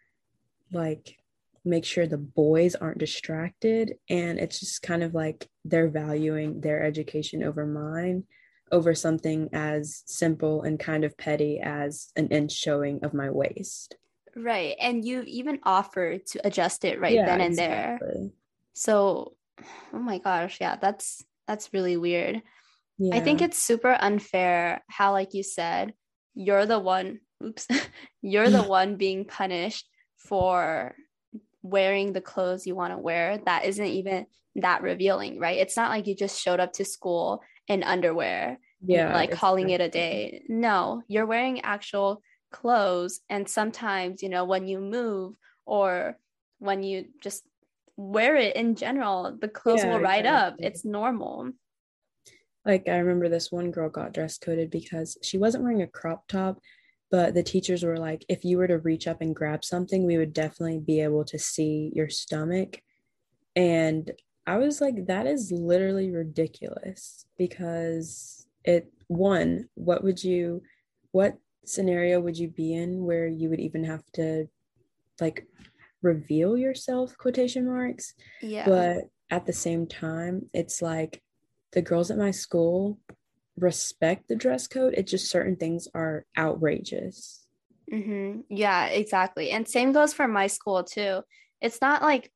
like 0.72 1.16
make 1.64 1.84
sure 1.84 2.06
the 2.06 2.16
boys 2.16 2.74
aren't 2.74 2.98
distracted. 2.98 3.94
And 4.08 4.38
it's 4.38 4.60
just 4.60 4.82
kind 4.82 5.02
of 5.02 5.14
like 5.14 5.48
they're 5.64 5.90
valuing 5.90 6.60
their 6.60 6.82
education 6.82 7.42
over 7.42 7.66
mine 7.66 8.24
over 8.72 8.94
something 8.94 9.48
as 9.52 10.02
simple 10.06 10.62
and 10.62 10.78
kind 10.78 11.04
of 11.04 11.16
petty 11.18 11.60
as 11.60 12.10
an 12.16 12.28
inch 12.28 12.52
showing 12.52 13.00
of 13.04 13.14
my 13.14 13.30
waist. 13.30 13.96
Right. 14.36 14.76
And 14.80 15.04
you 15.04 15.22
even 15.26 15.60
offered 15.62 16.26
to 16.26 16.46
adjust 16.46 16.84
it 16.84 17.00
right 17.00 17.14
yeah, 17.14 17.26
then 17.26 17.40
and 17.40 17.52
exactly. 17.52 18.08
there. 18.12 18.30
So, 18.74 19.34
oh 19.92 19.98
my 19.98 20.18
gosh, 20.18 20.58
yeah, 20.60 20.76
that's 20.76 21.24
that's 21.46 21.72
really 21.72 21.96
weird. 21.96 22.42
Yeah. 22.98 23.16
I 23.16 23.20
think 23.20 23.40
it's 23.40 23.60
super 23.60 23.96
unfair 23.98 24.82
how 24.88 25.12
like 25.12 25.34
you 25.34 25.42
said, 25.42 25.94
you're 26.34 26.66
the 26.66 26.78
one, 26.78 27.20
oops, 27.42 27.66
you're 28.22 28.50
the 28.50 28.62
one 28.78 28.96
being 28.96 29.24
punished 29.24 29.88
for 30.16 30.94
wearing 31.62 32.12
the 32.12 32.20
clothes 32.20 32.66
you 32.66 32.74
want 32.74 32.92
to 32.92 32.98
wear 32.98 33.38
that 33.44 33.64
isn't 33.64 33.84
even 33.84 34.26
that 34.56 34.82
revealing, 34.82 35.38
right? 35.38 35.58
It's 35.58 35.76
not 35.76 35.90
like 35.90 36.06
you 36.06 36.14
just 36.14 36.40
showed 36.40 36.60
up 36.60 36.72
to 36.74 36.84
school 36.84 37.42
in 37.68 37.82
underwear, 37.82 38.58
yeah, 38.84 39.14
like 39.14 39.30
calling 39.30 39.70
it 39.70 39.80
a 39.80 39.88
day. 39.88 40.42
No, 40.48 41.02
you're 41.08 41.26
wearing 41.26 41.60
actual 41.60 42.22
clothes 42.50 43.20
and 43.28 43.48
sometimes 43.48 44.22
you 44.22 44.28
know 44.28 44.44
when 44.44 44.66
you 44.66 44.80
move 44.80 45.34
or 45.66 46.16
when 46.58 46.82
you 46.82 47.06
just 47.22 47.44
wear 47.96 48.36
it 48.36 48.56
in 48.56 48.74
general 48.74 49.36
the 49.40 49.48
clothes 49.48 49.84
yeah, 49.84 49.92
will 49.92 50.00
ride 50.00 50.24
exactly. 50.24 50.64
up. 50.64 50.72
It's 50.72 50.84
normal. 50.84 51.50
Like 52.64 52.88
i 52.88 52.96
remember 52.96 53.28
this 53.28 53.50
one 53.50 53.70
girl 53.70 53.88
got 53.88 54.12
dress 54.12 54.38
coded 54.38 54.70
because 54.70 55.16
she 55.22 55.38
wasn't 55.38 55.64
wearing 55.64 55.82
a 55.82 55.86
crop 55.86 56.26
top 56.28 56.60
but 57.10 57.34
the 57.34 57.42
teachers 57.42 57.82
were 57.82 57.96
like 57.96 58.24
if 58.28 58.44
you 58.44 58.56
were 58.58 58.68
to 58.68 58.78
reach 58.78 59.08
up 59.08 59.20
and 59.20 59.34
grab 59.34 59.64
something 59.64 60.04
we 60.04 60.18
would 60.18 60.32
definitely 60.32 60.78
be 60.78 61.00
able 61.00 61.24
to 61.24 61.38
see 61.38 61.90
your 61.94 62.08
stomach. 62.08 62.82
And 63.56 64.10
i 64.46 64.56
was 64.56 64.80
like 64.80 65.06
that 65.06 65.26
is 65.26 65.52
literally 65.52 66.10
ridiculous 66.10 67.26
because 67.38 68.46
it 68.64 68.92
one 69.08 69.68
what 69.74 70.04
would 70.04 70.22
you 70.22 70.62
what 71.12 71.36
scenario 71.64 72.20
would 72.20 72.38
you 72.38 72.48
be 72.48 72.74
in 72.74 73.04
where 73.04 73.26
you 73.26 73.50
would 73.50 73.60
even 73.60 73.84
have 73.84 74.02
to 74.12 74.48
like 75.20 75.46
reveal 76.02 76.56
yourself 76.56 77.16
quotation 77.18 77.66
marks? 77.66 78.14
Yeah. 78.40 78.66
But 78.66 79.10
at 79.30 79.46
the 79.46 79.52
same 79.52 79.86
time 79.86 80.48
it's 80.52 80.82
like 80.82 81.22
the 81.72 81.82
girls 81.82 82.10
at 82.10 82.18
my 82.18 82.30
school 82.30 82.98
respect 83.56 84.28
the 84.28 84.36
dress 84.36 84.66
code. 84.66 84.94
It's 84.96 85.10
just 85.10 85.30
certain 85.30 85.56
things 85.56 85.88
are 85.94 86.24
outrageous. 86.36 87.46
Mm-hmm. 87.92 88.42
yeah 88.50 88.86
exactly. 88.86 89.50
And 89.50 89.66
same 89.66 89.92
goes 89.92 90.12
for 90.14 90.28
my 90.28 90.46
school 90.46 90.84
too. 90.84 91.22
It's 91.60 91.80
not 91.80 92.02
like 92.02 92.30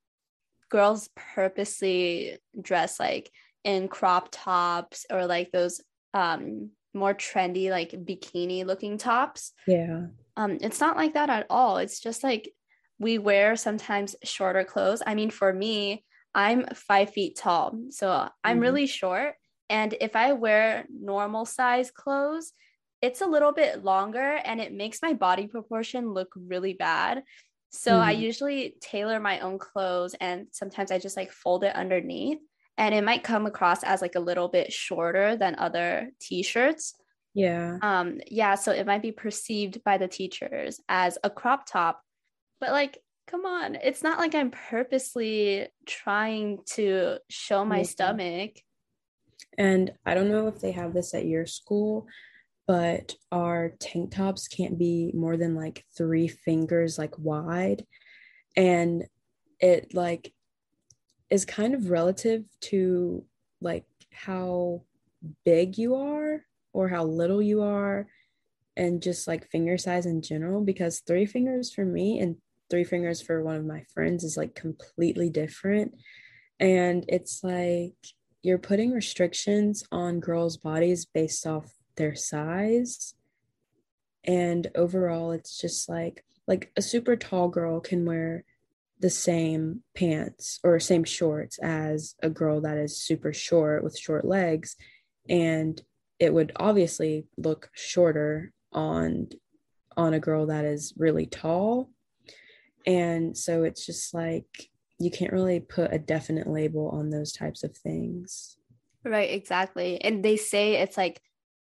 girls 0.68 1.08
purposely 1.14 2.38
dress 2.60 2.98
like 2.98 3.30
in 3.62 3.86
crop 3.86 4.28
tops 4.32 5.06
or 5.10 5.26
like 5.26 5.52
those 5.52 5.80
um 6.12 6.70
more 6.94 7.14
trendy 7.14 7.70
like 7.70 7.90
bikini 7.90 8.64
looking 8.64 8.98
tops. 8.98 9.52
Yeah. 9.66 10.06
Um 10.36 10.58
it's 10.60 10.80
not 10.80 10.96
like 10.96 11.14
that 11.14 11.30
at 11.30 11.46
all. 11.50 11.78
It's 11.78 12.00
just 12.00 12.22
like 12.24 12.52
we 12.98 13.18
wear 13.18 13.56
sometimes 13.56 14.16
shorter 14.22 14.64
clothes. 14.64 15.02
I 15.06 15.14
mean 15.14 15.30
for 15.30 15.52
me 15.52 16.04
i'm 16.36 16.66
five 16.74 17.10
feet 17.10 17.36
tall 17.36 17.78
so 17.90 18.28
i'm 18.42 18.56
mm-hmm. 18.56 18.60
really 18.60 18.86
short. 18.86 19.34
And 19.70 19.94
if 20.00 20.16
i 20.16 20.32
wear 20.32 20.86
normal 20.90 21.44
size 21.44 21.90
clothes 21.90 22.52
it's 23.02 23.20
a 23.20 23.26
little 23.26 23.52
bit 23.52 23.84
longer 23.84 24.40
and 24.44 24.60
it 24.62 24.72
makes 24.72 25.02
my 25.02 25.12
body 25.12 25.46
proportion 25.46 26.14
look 26.14 26.28
really 26.34 26.72
bad. 26.72 27.22
So 27.70 27.90
mm-hmm. 27.92 28.08
i 28.08 28.12
usually 28.12 28.76
tailor 28.80 29.20
my 29.20 29.40
own 29.40 29.58
clothes 29.58 30.14
and 30.20 30.46
sometimes 30.52 30.90
i 30.90 30.98
just 30.98 31.16
like 31.16 31.32
fold 31.32 31.64
it 31.64 31.74
underneath 31.74 32.38
and 32.76 32.94
it 32.94 33.04
might 33.04 33.22
come 33.22 33.46
across 33.46 33.82
as 33.82 34.02
like 34.02 34.14
a 34.14 34.20
little 34.20 34.48
bit 34.48 34.72
shorter 34.72 35.36
than 35.36 35.54
other 35.56 36.10
t-shirts. 36.20 36.94
Yeah. 37.34 37.78
Um 37.82 38.20
yeah 38.28 38.54
so 38.54 38.72
it 38.72 38.86
might 38.86 39.02
be 39.02 39.12
perceived 39.12 39.82
by 39.84 39.98
the 39.98 40.08
teachers 40.08 40.80
as 40.88 41.18
a 41.24 41.30
crop 41.30 41.66
top 41.66 42.00
but 42.60 42.70
like 42.70 42.98
come 43.26 43.44
on 43.44 43.74
it's 43.74 44.02
not 44.04 44.18
like 44.18 44.34
i'm 44.36 44.52
purposely 44.52 45.66
trying 45.86 46.60
to 46.66 47.18
show 47.28 47.64
my 47.64 47.82
stomach. 47.82 48.52
And 49.58 49.92
i 50.06 50.14
don't 50.14 50.30
know 50.30 50.46
if 50.46 50.60
they 50.60 50.72
have 50.72 50.94
this 50.94 51.12
at 51.12 51.26
your 51.26 51.46
school 51.46 52.06
but 52.66 53.14
our 53.30 53.72
tank 53.78 54.14
tops 54.14 54.48
can't 54.48 54.78
be 54.78 55.12
more 55.14 55.36
than 55.36 55.54
like 55.54 55.84
three 55.96 56.28
fingers 56.28 56.98
like 56.98 57.18
wide. 57.18 57.84
And 58.56 59.04
it 59.60 59.94
like 59.94 60.32
is 61.30 61.44
kind 61.44 61.74
of 61.74 61.90
relative 61.90 62.44
to 62.60 63.24
like 63.60 63.84
how 64.12 64.82
big 65.44 65.78
you 65.78 65.94
are 65.94 66.44
or 66.72 66.88
how 66.88 67.04
little 67.04 67.42
you 67.42 67.62
are 67.62 68.06
and 68.76 69.02
just 69.02 69.26
like 69.26 69.50
finger 69.50 69.78
size 69.78 70.06
in 70.06 70.20
general 70.20 70.62
because 70.62 71.00
three 71.00 71.26
fingers 71.26 71.72
for 71.72 71.84
me 71.84 72.18
and 72.18 72.36
three 72.70 72.84
fingers 72.84 73.22
for 73.22 73.42
one 73.42 73.56
of 73.56 73.64
my 73.64 73.84
friends 73.92 74.24
is 74.24 74.36
like 74.36 74.54
completely 74.54 75.30
different. 75.30 75.94
And 76.58 77.04
it's 77.08 77.42
like 77.42 77.94
you're 78.42 78.58
putting 78.58 78.92
restrictions 78.92 79.84
on 79.90 80.20
girls 80.20 80.56
bodies 80.56 81.04
based 81.04 81.46
off 81.46 81.72
their 81.96 82.14
size. 82.14 83.14
And 84.24 84.70
overall 84.74 85.32
it's 85.32 85.60
just 85.60 85.88
like 85.88 86.24
like 86.46 86.72
a 86.76 86.82
super 86.82 87.16
tall 87.16 87.48
girl 87.48 87.80
can 87.80 88.04
wear 88.04 88.44
the 89.04 89.10
same 89.10 89.82
pants 89.94 90.58
or 90.64 90.80
same 90.80 91.04
shorts 91.04 91.58
as 91.58 92.14
a 92.22 92.30
girl 92.30 92.62
that 92.62 92.78
is 92.78 92.96
super 92.96 93.34
short 93.34 93.84
with 93.84 93.98
short 93.98 94.24
legs 94.24 94.76
and 95.28 95.82
it 96.18 96.32
would 96.32 96.50
obviously 96.56 97.26
look 97.36 97.68
shorter 97.74 98.50
on 98.72 99.28
on 99.94 100.14
a 100.14 100.20
girl 100.20 100.46
that 100.46 100.64
is 100.64 100.94
really 100.96 101.26
tall 101.26 101.90
and 102.86 103.36
so 103.36 103.62
it's 103.62 103.84
just 103.84 104.14
like 104.14 104.46
you 104.98 105.10
can't 105.10 105.32
really 105.32 105.60
put 105.60 105.92
a 105.92 105.98
definite 105.98 106.46
label 106.46 106.88
on 106.88 107.10
those 107.10 107.32
types 107.32 107.62
of 107.62 107.76
things 107.76 108.56
Right, 109.04 109.30
exactly. 109.30 110.00
And 110.00 110.24
they 110.24 110.36
say 110.36 110.76
it's 110.76 110.96
like 110.96 111.20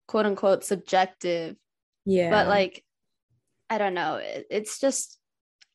quote 0.07 0.25
unquote 0.25 0.63
subjective. 0.63 1.55
Yeah. 2.05 2.31
But 2.31 2.47
like 2.47 2.83
I 3.69 3.77
don't 3.77 3.93
know, 3.93 4.15
it, 4.15 4.47
it's 4.49 4.79
just 4.79 5.19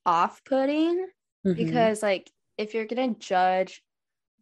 off-putting 0.05 1.07
Mhm. 1.47 1.57
because 1.57 2.03
like 2.03 2.31
if 2.59 2.75
you're 2.75 2.87
to 2.87 3.15
judge 3.19 3.83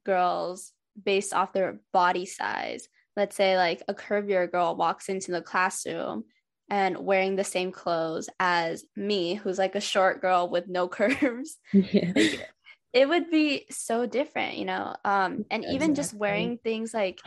girls 0.05 0.73
based 1.03 1.33
off 1.35 1.53
their 1.53 1.81
body 1.93 2.27
size, 2.27 2.89
let's 3.17 3.37
say 3.37 3.57
like 3.57 3.83
a 3.89 3.95
curvier 3.95 4.51
girl 4.51 4.77
walks 4.77 5.09
into 5.09 5.33
the 5.33 5.43
classroom 5.43 6.25
and 6.69 6.99
wearing 6.99 7.37
the 7.37 7.45
same 7.45 7.73
clothes 7.73 8.29
as 8.41 8.85
me 8.97 9.35
who's 9.35 9.59
like 9.59 9.75
a 9.75 9.81
short 9.81 10.21
girl 10.21 10.49
with 10.49 10.69
no 10.69 10.89
curves 11.01 11.59
yeah. 11.73 12.13
like, 12.15 12.49
it 12.93 13.09
would 13.09 13.31
be 13.31 13.67
so 13.71 14.07
different 14.07 14.57
you 14.57 14.65
know 14.65 14.95
um 15.05 15.45
and 15.51 15.65
even 15.65 15.95
just 15.95 16.15
wearing 16.15 16.59
things 16.59 16.95
like 16.95 17.21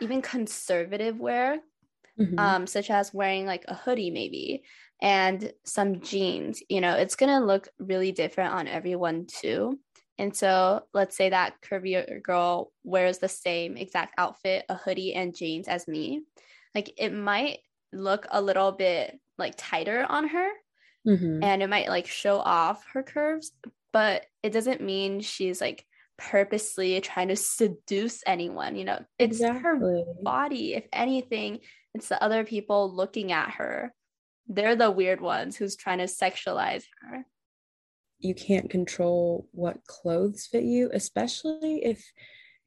even 0.00 0.22
conservative 0.22 1.18
wear 1.20 1.60
Mhm. 2.18 2.38
um 2.38 2.66
such 2.66 2.90
as 2.90 3.12
wearing 3.14 3.46
like 3.46 3.64
a 3.68 3.74
hoodie 3.74 4.10
maybe 4.10 4.64
and 5.02 5.52
some 5.64 6.00
jeans 6.00 6.62
you 6.68 6.80
know 6.80 6.94
it's 6.94 7.16
going 7.16 7.30
to 7.30 7.44
look 7.44 7.68
really 7.78 8.12
different 8.12 8.52
on 8.54 8.66
everyone 8.68 9.26
too 9.26 9.78
and 10.18 10.34
so 10.34 10.82
let's 10.94 11.16
say 11.16 11.28
that 11.28 11.60
curvy 11.60 12.22
girl 12.22 12.72
wears 12.84 13.18
the 13.18 13.28
same 13.28 13.76
exact 13.76 14.14
outfit 14.18 14.64
a 14.68 14.74
hoodie 14.76 15.14
and 15.14 15.36
jeans 15.36 15.68
as 15.68 15.86
me 15.86 16.22
like 16.74 16.92
it 16.98 17.12
might 17.12 17.58
look 17.92 18.26
a 18.30 18.40
little 18.40 18.72
bit 18.72 19.18
like 19.38 19.54
tighter 19.56 20.04
on 20.08 20.28
her 20.28 20.48
Mhm. 21.06 21.42
and 21.42 21.62
it 21.62 21.68
might 21.68 21.88
like 21.88 22.06
show 22.08 22.38
off 22.38 22.84
her 22.92 23.02
curves, 23.02 23.52
but 23.92 24.26
it 24.42 24.50
doesn't 24.50 24.80
mean 24.80 25.20
she's 25.20 25.60
like 25.60 25.86
purposely 26.18 27.00
trying 27.00 27.28
to 27.28 27.36
seduce 27.36 28.22
anyone, 28.26 28.74
you 28.74 28.84
know. 28.84 29.04
It's 29.18 29.40
her 29.40 29.76
body. 30.22 30.74
If 30.74 30.86
anything, 30.92 31.60
it's 31.94 32.08
the 32.08 32.20
other 32.20 32.44
people 32.44 32.92
looking 32.92 33.30
at 33.32 33.50
her. 33.52 33.92
They're 34.48 34.76
the 34.76 34.90
weird 34.90 35.20
ones 35.20 35.56
who's 35.56 35.76
trying 35.76 35.98
to 35.98 36.04
sexualize 36.04 36.84
her. 37.02 37.26
you 38.18 38.34
can't 38.34 38.70
control 38.70 39.46
what 39.52 39.84
clothes 39.86 40.46
fit 40.46 40.64
you, 40.64 40.90
especially 40.92 41.84
if 41.84 42.12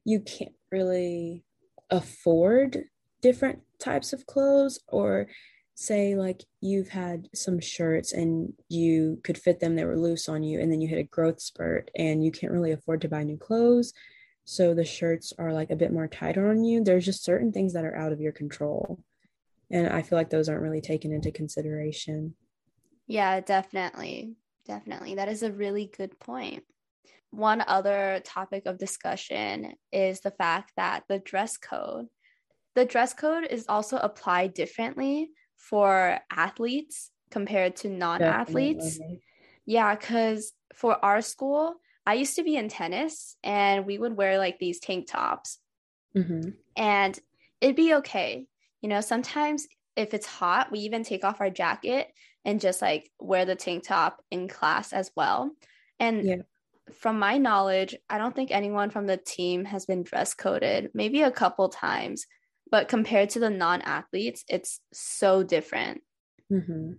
you 0.04 0.20
can't 0.20 0.54
really 0.70 1.44
afford 1.90 2.84
different 3.20 3.60
types 3.78 4.12
of 4.12 4.26
clothes 4.26 4.78
or 4.88 5.26
say 5.74 6.14
like 6.14 6.44
you've 6.60 6.88
had 6.90 7.28
some 7.34 7.58
shirts 7.58 8.12
and 8.12 8.52
you 8.68 9.18
could 9.24 9.38
fit 9.38 9.60
them 9.60 9.74
they 9.74 9.84
were 9.84 9.98
loose 9.98 10.28
on 10.28 10.42
you 10.42 10.60
and 10.60 10.70
then 10.70 10.80
you 10.80 10.88
hit 10.88 10.98
a 10.98 11.04
growth 11.04 11.40
spurt 11.40 11.90
and 11.96 12.22
you 12.24 12.30
can't 12.30 12.52
really 12.52 12.72
afford 12.72 13.00
to 13.00 13.08
buy 13.08 13.24
new 13.24 13.36
clothes. 13.36 13.92
So 14.44 14.74
the 14.74 14.84
shirts 14.84 15.32
are 15.38 15.52
like 15.52 15.70
a 15.70 15.76
bit 15.76 15.92
more 15.92 16.06
tighter 16.08 16.50
on 16.50 16.64
you. 16.64 16.82
There's 16.84 17.04
just 17.04 17.24
certain 17.24 17.50
things 17.52 17.72
that 17.72 17.84
are 17.84 17.96
out 17.96 18.12
of 18.12 18.20
your 18.20 18.32
control 18.32 19.00
and 19.70 19.88
i 19.88 20.02
feel 20.02 20.18
like 20.18 20.30
those 20.30 20.48
aren't 20.48 20.62
really 20.62 20.80
taken 20.80 21.12
into 21.12 21.30
consideration 21.32 22.34
Yeah, 23.06 23.40
definitely. 23.40 24.36
Definitely. 24.66 25.16
That 25.16 25.28
is 25.28 25.42
a 25.42 25.52
really 25.52 25.86
good 25.96 26.18
point. 26.20 26.64
One 27.30 27.62
other 27.66 28.20
topic 28.24 28.66
of 28.66 28.78
discussion 28.78 29.74
is 29.92 30.20
the 30.20 30.30
fact 30.32 30.72
that 30.76 31.04
the 31.08 31.18
dress 31.18 31.56
code, 31.56 32.06
the 32.74 32.84
dress 32.84 33.14
code 33.14 33.46
is 33.50 33.66
also 33.68 33.98
applied 33.98 34.54
differently 34.54 35.30
for 35.56 36.20
athletes 36.30 37.10
compared 37.30 37.76
to 37.76 37.88
non 37.90 38.22
athletes. 38.22 38.98
Definitely. 38.98 39.22
Yeah, 39.66 39.94
because 39.96 40.52
for 40.74 41.04
our 41.04 41.22
school, 41.22 41.76
I 42.06 42.14
used 42.14 42.36
to 42.36 42.44
be 42.44 42.56
in 42.56 42.68
tennis 42.68 43.36
and 43.44 43.86
we 43.86 43.98
would 43.98 44.16
wear 44.16 44.38
like 44.38 44.58
these 44.58 44.80
tank 44.80 45.08
tops 45.08 45.60
Mhm. 46.14 46.54
and 46.76 47.18
it'd 47.60 47.76
be 47.76 47.94
okay. 47.94 48.46
You 48.80 48.88
know, 48.88 49.00
sometimes 49.00 49.66
if 49.96 50.14
it's 50.14 50.26
hot, 50.26 50.70
we 50.72 50.80
even 50.80 51.02
take 51.02 51.24
off 51.24 51.40
our 51.40 51.50
jacket 51.50 52.08
and 52.44 52.60
just 52.60 52.80
like 52.80 53.10
wear 53.20 53.44
the 53.44 53.56
tank 53.56 53.84
top 53.84 54.22
in 54.30 54.48
class 54.48 54.92
as 54.92 55.10
well. 55.16 55.50
And 55.98 56.26
Yeah. 56.26 56.42
from 56.92 57.18
my 57.18 57.38
knowledge, 57.38 57.96
I 58.08 58.18
don't 58.18 58.34
think 58.34 58.50
anyone 58.50 58.90
from 58.90 59.06
the 59.06 59.16
team 59.16 59.64
has 59.66 59.86
been 59.86 60.02
dress 60.02 60.34
coded, 60.34 60.90
maybe 60.94 61.22
a 61.22 61.30
couple 61.30 61.68
times, 61.68 62.26
but 62.70 62.88
compared 62.88 63.30
to 63.30 63.40
the 63.40 63.50
non 63.50 63.82
athletes, 63.82 64.44
it's 64.48 64.80
so 64.92 65.42
different. 65.42 66.02
hmm 66.50 66.92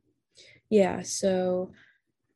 Yeah, 0.70 1.04
so 1.04 1.72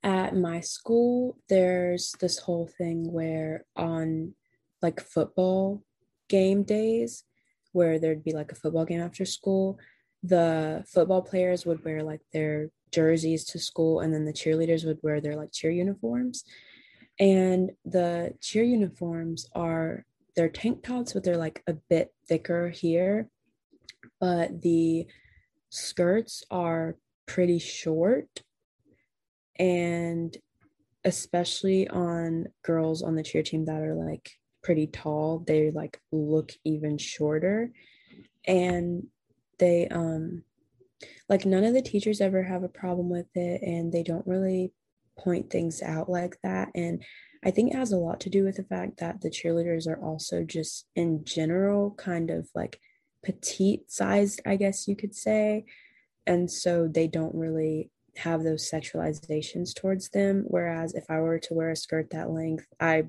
at 0.04 0.36
my 0.36 0.62
school, 0.62 1.38
there's 1.50 2.14
this 2.22 2.40
whole 2.40 2.68
thing 2.68 3.12
where 3.12 3.66
on 3.76 4.36
like 4.82 5.02
football 5.02 5.84
game 6.30 6.64
days, 6.64 7.26
where 7.76 8.00
there'd 8.00 8.24
be 8.24 8.32
like 8.32 8.54
a 8.54 8.56
football 8.56 8.86
game 8.86 9.02
after 9.02 9.26
school, 9.26 9.78
the 10.24 10.84
football 10.88 11.22
players 11.22 11.66
would 11.66 11.84
wear 11.84 12.02
like 12.02 12.22
their 12.32 12.70
jerseys 12.92 13.44
to 13.44 13.60
school, 13.60 14.00
and 14.00 14.14
then 14.14 14.24
the 14.24 14.32
cheerleaders 14.34 14.86
would 14.86 15.00
wear 15.04 15.20
their 15.20 15.36
like 15.36 15.52
cheer 15.52 15.72
uniforms. 15.72 16.46
And 17.20 17.72
the 17.84 18.34
cheer 18.40 18.64
uniforms 18.64 19.50
are 19.54 20.06
they're 20.36 20.50
tank 20.50 20.84
tops, 20.84 21.12
but 21.14 21.24
they're 21.26 21.38
like 21.38 21.62
a 21.68 21.74
bit 21.90 22.14
thicker 22.30 22.70
here. 22.70 23.30
But 24.22 24.62
the 24.62 25.08
skirts 25.70 26.44
are 26.50 26.96
pretty 27.26 27.60
short 27.60 28.42
and 29.60 30.38
especially 31.04 31.88
on 31.90 32.48
girls 32.64 33.02
on 33.04 33.16
the 33.16 33.24
cheer 33.24 33.44
team 33.44 33.66
that 33.66 33.82
are 33.82 33.96
like 33.96 34.32
pretty 34.66 34.88
tall. 34.88 35.44
They 35.46 35.70
like 35.70 36.02
look 36.12 36.52
even 36.64 36.98
shorter. 36.98 37.72
And 38.48 39.08
they 39.60 39.88
um 39.88 40.44
like 41.30 41.46
none 41.46 41.64
of 41.64 41.74
the 41.74 41.84
teachers 41.84 42.20
ever 42.20 42.44
have 42.44 42.64
a 42.64 42.68
problem 42.68 43.10
with 43.10 43.28
it 43.36 43.62
and 43.62 43.94
they 43.94 44.02
don't 44.02 44.26
really 44.26 44.74
point 45.18 45.50
things 45.50 45.82
out 45.84 46.10
like 46.10 46.38
that. 46.44 46.70
And 46.76 47.04
i 47.44 47.52
think 47.52 47.72
it 47.72 47.78
has 47.78 47.92
a 47.92 47.98
lot 47.98 48.20
to 48.22 48.30
do 48.30 48.44
with 48.44 48.56
the 48.56 48.64
fact 48.64 48.98
that 48.98 49.22
the 49.22 49.30
cheerleaders 49.30 49.88
are 49.88 50.04
also 50.04 50.44
just 50.44 50.88
in 50.96 51.24
general 51.24 51.92
kind 51.92 52.32
of 52.32 52.50
like 52.56 52.80
petite 53.24 53.92
sized 53.92 54.42
i 54.48 54.56
guess 54.56 54.88
you 54.88 54.96
could 54.96 55.16
say. 55.16 55.66
And 56.28 56.50
so 56.50 56.88
they 56.88 57.08
don't 57.08 57.36
really 57.36 57.92
have 58.18 58.44
those 58.44 58.68
sexualizations 58.72 59.76
towards 59.76 60.10
them. 60.10 60.46
Whereas 60.48 60.96
if 60.96 61.06
i 61.10 61.20
were 61.20 61.40
to 61.40 61.54
wear 61.54 61.70
a 61.70 61.76
skirt 61.76 62.10
that 62.12 62.32
length 62.32 62.66
i 62.80 63.04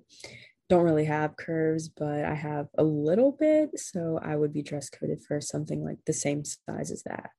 don't 0.68 0.84
really 0.84 1.04
have 1.04 1.36
curves 1.36 1.88
but 1.88 2.24
i 2.24 2.34
have 2.34 2.66
a 2.76 2.82
little 2.82 3.32
bit 3.32 3.78
so 3.78 4.18
i 4.22 4.34
would 4.34 4.52
be 4.52 4.62
dress 4.62 4.88
coded 4.90 5.22
for 5.26 5.40
something 5.40 5.84
like 5.84 5.98
the 6.06 6.12
same 6.12 6.42
size 6.44 6.90
as 6.90 7.02
that 7.04 7.30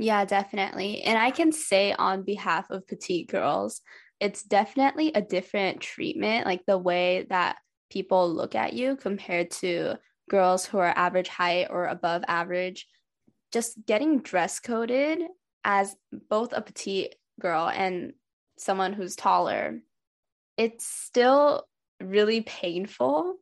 Yeah, 0.00 0.24
definitely. 0.24 1.02
And 1.02 1.18
I 1.18 1.30
can 1.30 1.52
say 1.52 1.92
on 1.92 2.22
behalf 2.22 2.70
of 2.70 2.86
petite 2.86 3.28
girls, 3.28 3.82
it's 4.18 4.42
definitely 4.42 5.12
a 5.12 5.20
different 5.20 5.82
treatment, 5.82 6.46
like 6.46 6.64
the 6.64 6.78
way 6.78 7.26
that 7.28 7.56
people 7.90 8.32
look 8.32 8.54
at 8.54 8.72
you 8.72 8.96
compared 8.96 9.50
to 9.50 9.96
girls 10.30 10.64
who 10.64 10.78
are 10.78 10.94
average 10.96 11.28
height 11.28 11.66
or 11.68 11.84
above 11.84 12.22
average. 12.28 12.86
Just 13.52 13.84
getting 13.84 14.22
dress 14.22 14.58
coded 14.58 15.20
as 15.64 15.94
both 16.30 16.54
a 16.54 16.62
petite 16.62 17.16
girl 17.38 17.68
and 17.68 18.14
someone 18.56 18.94
who's 18.94 19.16
taller, 19.16 19.80
it's 20.56 20.86
still 20.86 21.66
really 22.00 22.42
painful. 22.42 23.36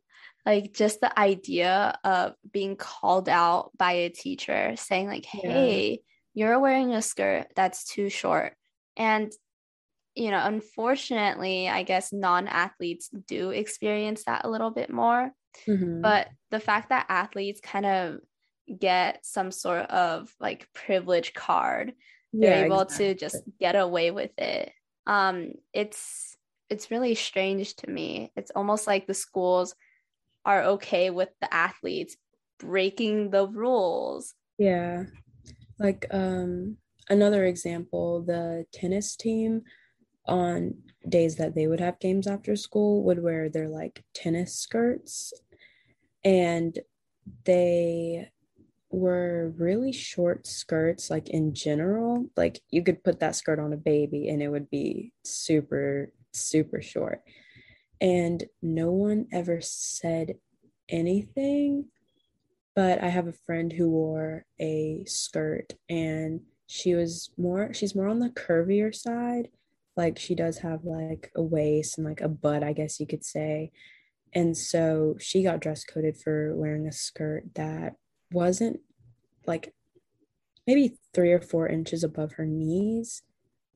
Like 0.45 0.73
just 0.73 1.01
the 1.01 1.17
idea 1.19 1.99
of 2.03 2.35
being 2.49 2.75
called 2.75 3.29
out 3.29 3.71
by 3.77 3.91
a 3.93 4.09
teacher 4.09 4.75
saying, 4.77 5.07
like, 5.07 5.25
Yeah. 5.43 5.49
hey, 5.51 6.01
you're 6.33 6.59
wearing 6.59 6.93
a 6.93 7.01
skirt 7.01 7.47
that's 7.55 7.85
too 7.85 8.09
short. 8.09 8.55
And, 8.97 9.31
you 10.15 10.31
know, 10.31 10.41
unfortunately, 10.45 11.69
I 11.69 11.83
guess 11.83 12.11
non 12.13 12.47
athletes 12.47 13.09
do 13.09 13.51
experience 13.51 14.25
that 14.25 14.45
a 14.45 14.49
little 14.49 14.71
bit 14.71 14.89
more. 14.91 15.31
Mhm. 15.67 15.99
But 16.03 16.29
the 16.51 16.59
fact 16.59 16.89
that 16.89 17.07
athletes 17.09 17.61
kind 17.61 17.85
of 17.85 18.19
get 18.77 19.25
some 19.25 19.51
sort 19.51 19.89
of 19.89 20.33
like 20.39 20.71
privilege 20.73 21.33
card, 21.33 21.93
they're 22.41 22.51
Yeah, 22.51 22.61
able 22.61 22.85
exactly. 22.85 22.97
to 22.97 23.15
just 23.15 23.43
get 23.59 23.75
away 23.75 24.11
with 24.11 24.31
it. 24.39 24.73
Um, 25.07 25.53
it's 25.73 26.37
it's 26.69 26.91
really 26.91 27.15
strange 27.15 27.75
to 27.77 27.89
me. 27.89 28.31
It's 28.35 28.51
almost 28.55 28.87
like 28.87 29.07
the 29.07 29.13
schools 29.13 29.75
are 30.45 30.63
okay 30.63 31.09
with 31.09 31.29
the 31.41 31.53
athletes 31.53 32.15
breaking 32.59 33.31
the 33.31 33.47
rules. 33.47 34.33
Yeah. 34.57 35.05
Like 35.79 36.05
um 36.11 36.77
another 37.09 37.45
example, 37.45 38.21
the 38.21 38.65
tennis 38.71 39.15
team 39.15 39.63
on 40.25 40.75
days 41.07 41.37
that 41.37 41.55
they 41.55 41.67
would 41.67 41.79
have 41.79 41.99
games 41.99 42.27
after 42.27 42.55
school 42.55 43.03
would 43.03 43.23
wear 43.23 43.49
their 43.49 43.67
like 43.67 44.03
tennis 44.13 44.55
skirts 44.55 45.33
and 46.23 46.79
they 47.45 48.29
were 48.91 49.53
really 49.57 49.91
short 49.91 50.45
skirts 50.45 51.09
like 51.09 51.29
in 51.29 51.53
general 51.53 52.25
like 52.35 52.59
you 52.69 52.83
could 52.83 53.03
put 53.03 53.19
that 53.19 53.35
skirt 53.35 53.59
on 53.59 53.71
a 53.71 53.77
baby 53.77 54.29
and 54.29 54.41
it 54.41 54.49
would 54.49 54.69
be 54.69 55.13
super 55.23 56.11
super 56.33 56.81
short. 56.81 57.21
And 58.01 58.43
no 58.61 58.91
one 58.91 59.27
ever 59.31 59.59
said 59.61 60.35
anything 60.87 61.85
but 62.79 63.03
I 63.03 63.09
have 63.09 63.27
a 63.27 63.33
friend 63.33 63.73
who 63.73 63.89
wore 63.89 64.45
a 64.57 65.03
skirt 65.05 65.73
and 65.89 66.39
she 66.67 66.95
was 66.95 67.29
more 67.37 67.73
she's 67.73 67.93
more 67.93 68.07
on 68.07 68.19
the 68.19 68.29
curvier 68.29 68.95
side. 68.95 69.49
Like 69.97 70.17
she 70.17 70.33
does 70.33 70.59
have 70.59 70.85
like 70.85 71.29
a 71.35 71.41
waist 71.41 71.97
and 71.97 72.07
like 72.07 72.21
a 72.21 72.29
butt 72.29 72.63
i 72.63 72.71
guess 72.71 72.97
you 72.97 73.05
could 73.05 73.25
say. 73.25 73.71
And 74.31 74.55
so 74.55 75.15
she 75.19 75.43
got 75.43 75.59
dress 75.59 75.83
coded 75.83 76.15
for 76.15 76.55
wearing 76.55 76.87
a 76.87 76.93
skirt 76.93 77.53
that 77.55 77.95
wasn't 78.31 78.79
like 79.45 79.73
maybe 80.65 80.97
three 81.13 81.33
or 81.33 81.41
four 81.41 81.67
inches 81.67 82.05
above 82.05 82.31
her 82.33 82.45
knees 82.45 83.23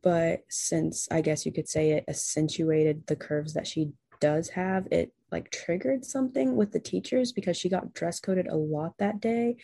but 0.04 0.42
since 0.50 1.08
i 1.12 1.22
guess 1.22 1.46
you 1.46 1.52
could 1.52 1.68
say 1.68 1.92
it 1.92 2.06
accentuated 2.08 3.06
the 3.08 3.16
curves 3.16 3.54
that 3.54 3.68
she 3.68 3.89
does 4.20 4.50
have 4.50 4.88
it 4.92 5.12
like 5.32 5.50
triggered 5.52 6.06
something 6.06 6.56
with 6.56 6.72
the 6.72 6.80
teachers 6.80 7.32
because 7.32 7.58
she 7.58 7.70
got 7.70 7.94
dress 7.94 8.20
coded 8.20 8.48
a 8.48 8.56
lot 8.56 8.94
that 9.00 9.20
day 9.20 9.56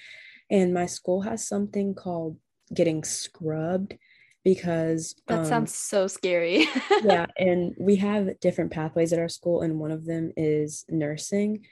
and 0.49 0.73
my 0.73 0.85
school 0.85 1.21
has 1.21 1.47
something 1.47 1.93
called 1.93 2.37
getting 2.73 3.03
scrubbed 3.03 3.95
because 4.43 5.15
that 5.27 5.39
um, 5.39 5.45
sounds 5.45 5.75
so 5.75 6.07
scary. 6.07 6.67
yeah, 7.03 7.25
and 7.37 7.75
we 7.77 7.97
have 7.97 8.39
different 8.39 8.71
pathways 8.71 9.13
at 9.13 9.19
our 9.19 9.29
school, 9.29 9.61
and 9.61 9.79
one 9.79 9.91
of 9.91 10.05
them 10.05 10.31
is 10.37 10.85
nursing. 10.89 11.65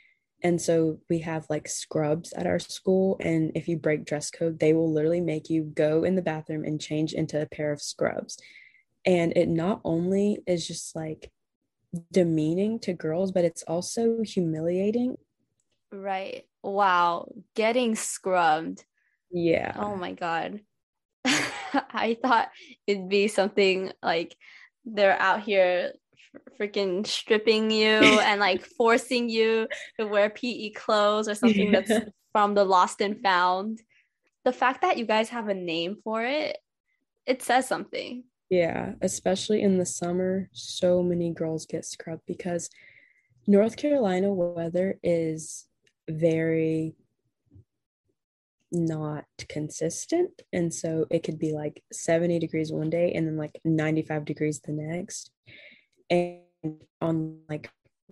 And 0.43 0.61
so 0.61 0.99
we 1.09 1.19
have 1.19 1.45
like 1.49 1.67
scrubs 1.67 2.31
at 2.33 2.45
our 2.45 2.59
school. 2.59 3.17
And 3.19 3.51
if 3.55 3.67
you 3.67 3.77
break 3.77 4.05
dress 4.05 4.29
code, 4.29 4.59
they 4.59 4.73
will 4.73 4.91
literally 4.91 5.21
make 5.21 5.49
you 5.49 5.63
go 5.63 6.03
in 6.03 6.15
the 6.15 6.21
bathroom 6.21 6.63
and 6.63 6.79
change 6.79 7.13
into 7.13 7.41
a 7.41 7.47
pair 7.47 7.71
of 7.71 7.81
scrubs. 7.81 8.37
And 9.05 9.35
it 9.35 9.49
not 9.49 9.81
only 9.83 10.39
is 10.45 10.67
just 10.67 10.95
like 10.95 11.31
demeaning 12.11 12.79
to 12.79 12.93
girls, 12.93 13.31
but 13.31 13.45
it's 13.45 13.63
also 13.63 14.21
humiliating. 14.21 15.17
Right. 15.91 16.45
Wow. 16.61 17.31
Getting 17.55 17.95
scrubbed. 17.95 18.81
Oh 18.81 19.39
yeah. 19.39 19.73
Oh 19.75 19.95
my 19.95 20.13
God. 20.13 20.61
I 21.25 22.17
thought 22.21 22.49
it'd 22.85 23.09
be 23.09 23.27
something 23.27 23.91
like 24.03 24.35
they're 24.85 25.19
out 25.19 25.43
here 25.43 25.93
freaking 26.59 27.05
stripping 27.05 27.71
you 27.71 27.87
and 28.21 28.39
like 28.39 28.63
forcing 28.63 29.29
you 29.29 29.67
to 29.99 30.05
wear 30.05 30.29
PE 30.29 30.71
clothes 30.71 31.27
or 31.27 31.35
something 31.35 31.73
yeah. 31.73 31.81
that's 31.81 32.05
from 32.31 32.53
the 32.53 32.63
lost 32.63 33.01
and 33.01 33.21
found. 33.21 33.81
The 34.45 34.53
fact 34.53 34.81
that 34.81 34.97
you 34.97 35.05
guys 35.05 35.29
have 35.29 35.47
a 35.47 35.53
name 35.53 35.97
for 36.03 36.23
it, 36.23 36.57
it 37.25 37.41
says 37.41 37.67
something. 37.67 38.23
Yeah, 38.49 38.93
especially 39.01 39.61
in 39.61 39.77
the 39.77 39.85
summer, 39.85 40.49
so 40.53 41.03
many 41.03 41.33
girls 41.33 41.65
get 41.65 41.83
scrubbed 41.83 42.23
because 42.25 42.69
North 43.45 43.75
Carolina 43.75 44.31
weather 44.31 44.97
is 45.03 45.65
very 46.09 46.95
not 48.71 49.25
consistent. 49.49 50.41
And 50.53 50.73
so 50.73 51.05
it 51.09 51.23
could 51.23 51.39
be 51.39 51.53
like 51.53 51.83
70 51.91 52.39
degrees 52.39 52.71
one 52.71 52.89
day 52.89 53.13
and 53.13 53.27
then 53.27 53.37
like 53.37 53.59
95 53.63 54.25
degrees 54.25 54.59
the 54.59 54.73
next. 54.73 55.31
And 56.09 56.41
on 57.01 57.39
like 57.49 57.69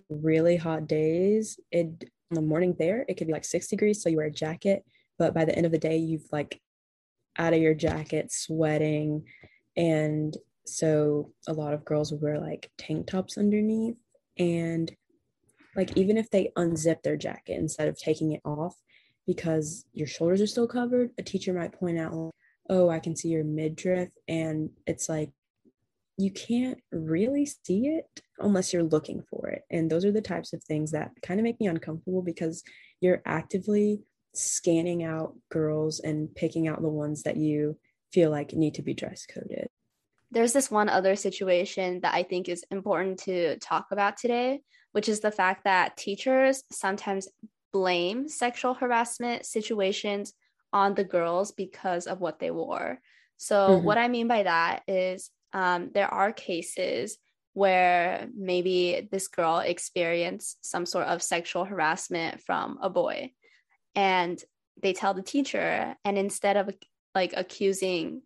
really 0.08 0.56
hot 0.56 0.86
days, 0.86 1.58
it 1.70 2.04
on 2.30 2.34
the 2.34 2.42
morning 2.42 2.74
there, 2.78 3.04
it 3.08 3.16
could 3.16 3.26
be 3.26 3.32
like 3.32 3.44
six 3.44 3.68
degrees. 3.68 4.02
So 4.02 4.08
you 4.08 4.16
wear 4.16 4.26
a 4.26 4.30
jacket. 4.30 4.84
But 5.18 5.34
by 5.34 5.44
the 5.44 5.54
end 5.54 5.66
of 5.66 5.72
the 5.72 5.78
day, 5.78 5.96
you've 5.96 6.28
like 6.32 6.60
out 7.38 7.54
of 7.54 7.60
your 7.60 7.74
jacket, 7.74 8.32
sweating. 8.32 9.24
And 9.76 10.36
so 10.66 11.32
a 11.46 11.52
lot 11.52 11.74
of 11.74 11.84
girls 11.84 12.12
wear 12.12 12.38
like 12.40 12.70
tank 12.78 13.06
tops 13.06 13.38
underneath. 13.38 13.96
And 14.38 14.94
like 15.74 15.96
even 15.96 16.16
if 16.16 16.30
they 16.30 16.52
unzip 16.56 17.02
their 17.02 17.16
jacket 17.16 17.58
instead 17.58 17.88
of 17.88 17.98
taking 17.98 18.32
it 18.32 18.40
off, 18.44 18.74
because 19.26 19.84
your 19.92 20.06
shoulders 20.06 20.40
are 20.40 20.46
still 20.46 20.68
covered, 20.68 21.10
a 21.18 21.22
teacher 21.22 21.52
might 21.52 21.72
point 21.72 21.98
out, 21.98 22.32
oh, 22.68 22.88
I 22.88 22.98
can 22.98 23.16
see 23.16 23.28
your 23.28 23.44
midriff. 23.44 24.10
And 24.28 24.70
it's 24.86 25.08
like, 25.08 25.30
you 26.16 26.30
can't 26.30 26.78
really 26.92 27.46
see 27.46 27.88
it 27.88 28.22
unless 28.38 28.72
you're 28.72 28.82
looking 28.82 29.22
for 29.28 29.48
it. 29.48 29.62
And 29.70 29.90
those 29.90 30.04
are 30.04 30.12
the 30.12 30.22
types 30.22 30.52
of 30.52 30.62
things 30.64 30.92
that 30.92 31.10
kind 31.22 31.38
of 31.38 31.44
make 31.44 31.60
me 31.60 31.66
uncomfortable 31.66 32.22
because 32.22 32.62
you're 33.00 33.22
actively 33.26 34.00
scanning 34.34 35.02
out 35.02 35.34
girls 35.50 36.00
and 36.00 36.34
picking 36.34 36.68
out 36.68 36.82
the 36.82 36.88
ones 36.88 37.22
that 37.24 37.36
you 37.36 37.78
feel 38.12 38.30
like 38.30 38.52
need 38.52 38.74
to 38.74 38.82
be 38.82 38.94
dress 38.94 39.26
coded. 39.26 39.68
There's 40.30 40.52
this 40.52 40.70
one 40.70 40.88
other 40.88 41.16
situation 41.16 42.00
that 42.00 42.14
I 42.14 42.22
think 42.22 42.48
is 42.48 42.64
important 42.70 43.20
to 43.20 43.58
talk 43.58 43.86
about 43.92 44.16
today, 44.16 44.60
which 44.92 45.08
is 45.08 45.20
the 45.20 45.30
fact 45.30 45.64
that 45.64 45.96
teachers 45.96 46.62
sometimes 46.70 47.28
blame 47.72 48.28
sexual 48.28 48.74
harassment 48.74 49.46
situations 49.46 50.32
on 50.72 50.94
the 50.94 51.04
girls 51.04 51.52
because 51.52 52.06
of 52.06 52.20
what 52.20 52.38
they 52.38 52.50
wore. 52.50 52.98
So, 53.36 53.68
mm-hmm. 53.70 53.84
what 53.84 53.98
I 53.98 54.08
mean 54.08 54.28
by 54.28 54.42
that 54.44 54.82
is 54.88 55.30
um, 55.52 55.90
there 55.94 56.12
are 56.12 56.32
cases 56.32 57.18
where 57.52 58.28
maybe 58.36 59.08
this 59.10 59.28
girl 59.28 59.58
experienced 59.58 60.64
some 60.64 60.84
sort 60.84 61.06
of 61.06 61.22
sexual 61.22 61.64
harassment 61.64 62.40
from 62.42 62.78
a 62.82 62.90
boy 62.90 63.30
and 63.94 64.42
they 64.82 64.92
tell 64.92 65.14
the 65.14 65.22
teacher 65.22 65.94
and 66.04 66.18
instead 66.18 66.56
of 66.56 66.68
like 67.14 67.32
accusing 67.34 68.20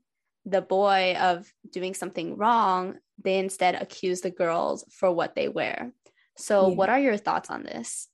the 0.46 0.60
boy 0.60 1.14
of 1.20 1.46
doing 1.70 1.94
something 1.94 2.36
wrong 2.36 2.96
they 3.22 3.38
instead 3.38 3.76
accuse 3.76 4.20
the 4.20 4.30
girls 4.30 4.84
for 4.90 5.12
what 5.12 5.36
they 5.36 5.48
wear 5.48 5.92
so 6.36 6.68
yeah. 6.68 6.74
what 6.74 6.88
are 6.88 6.98
your 6.98 7.16
thoughts 7.16 7.50
on 7.50 7.62
this 7.62 8.08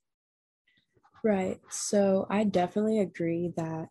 Right. 1.23 1.59
So 1.69 2.25
I 2.29 2.43
definitely 2.43 2.99
agree 2.99 3.51
that 3.57 3.87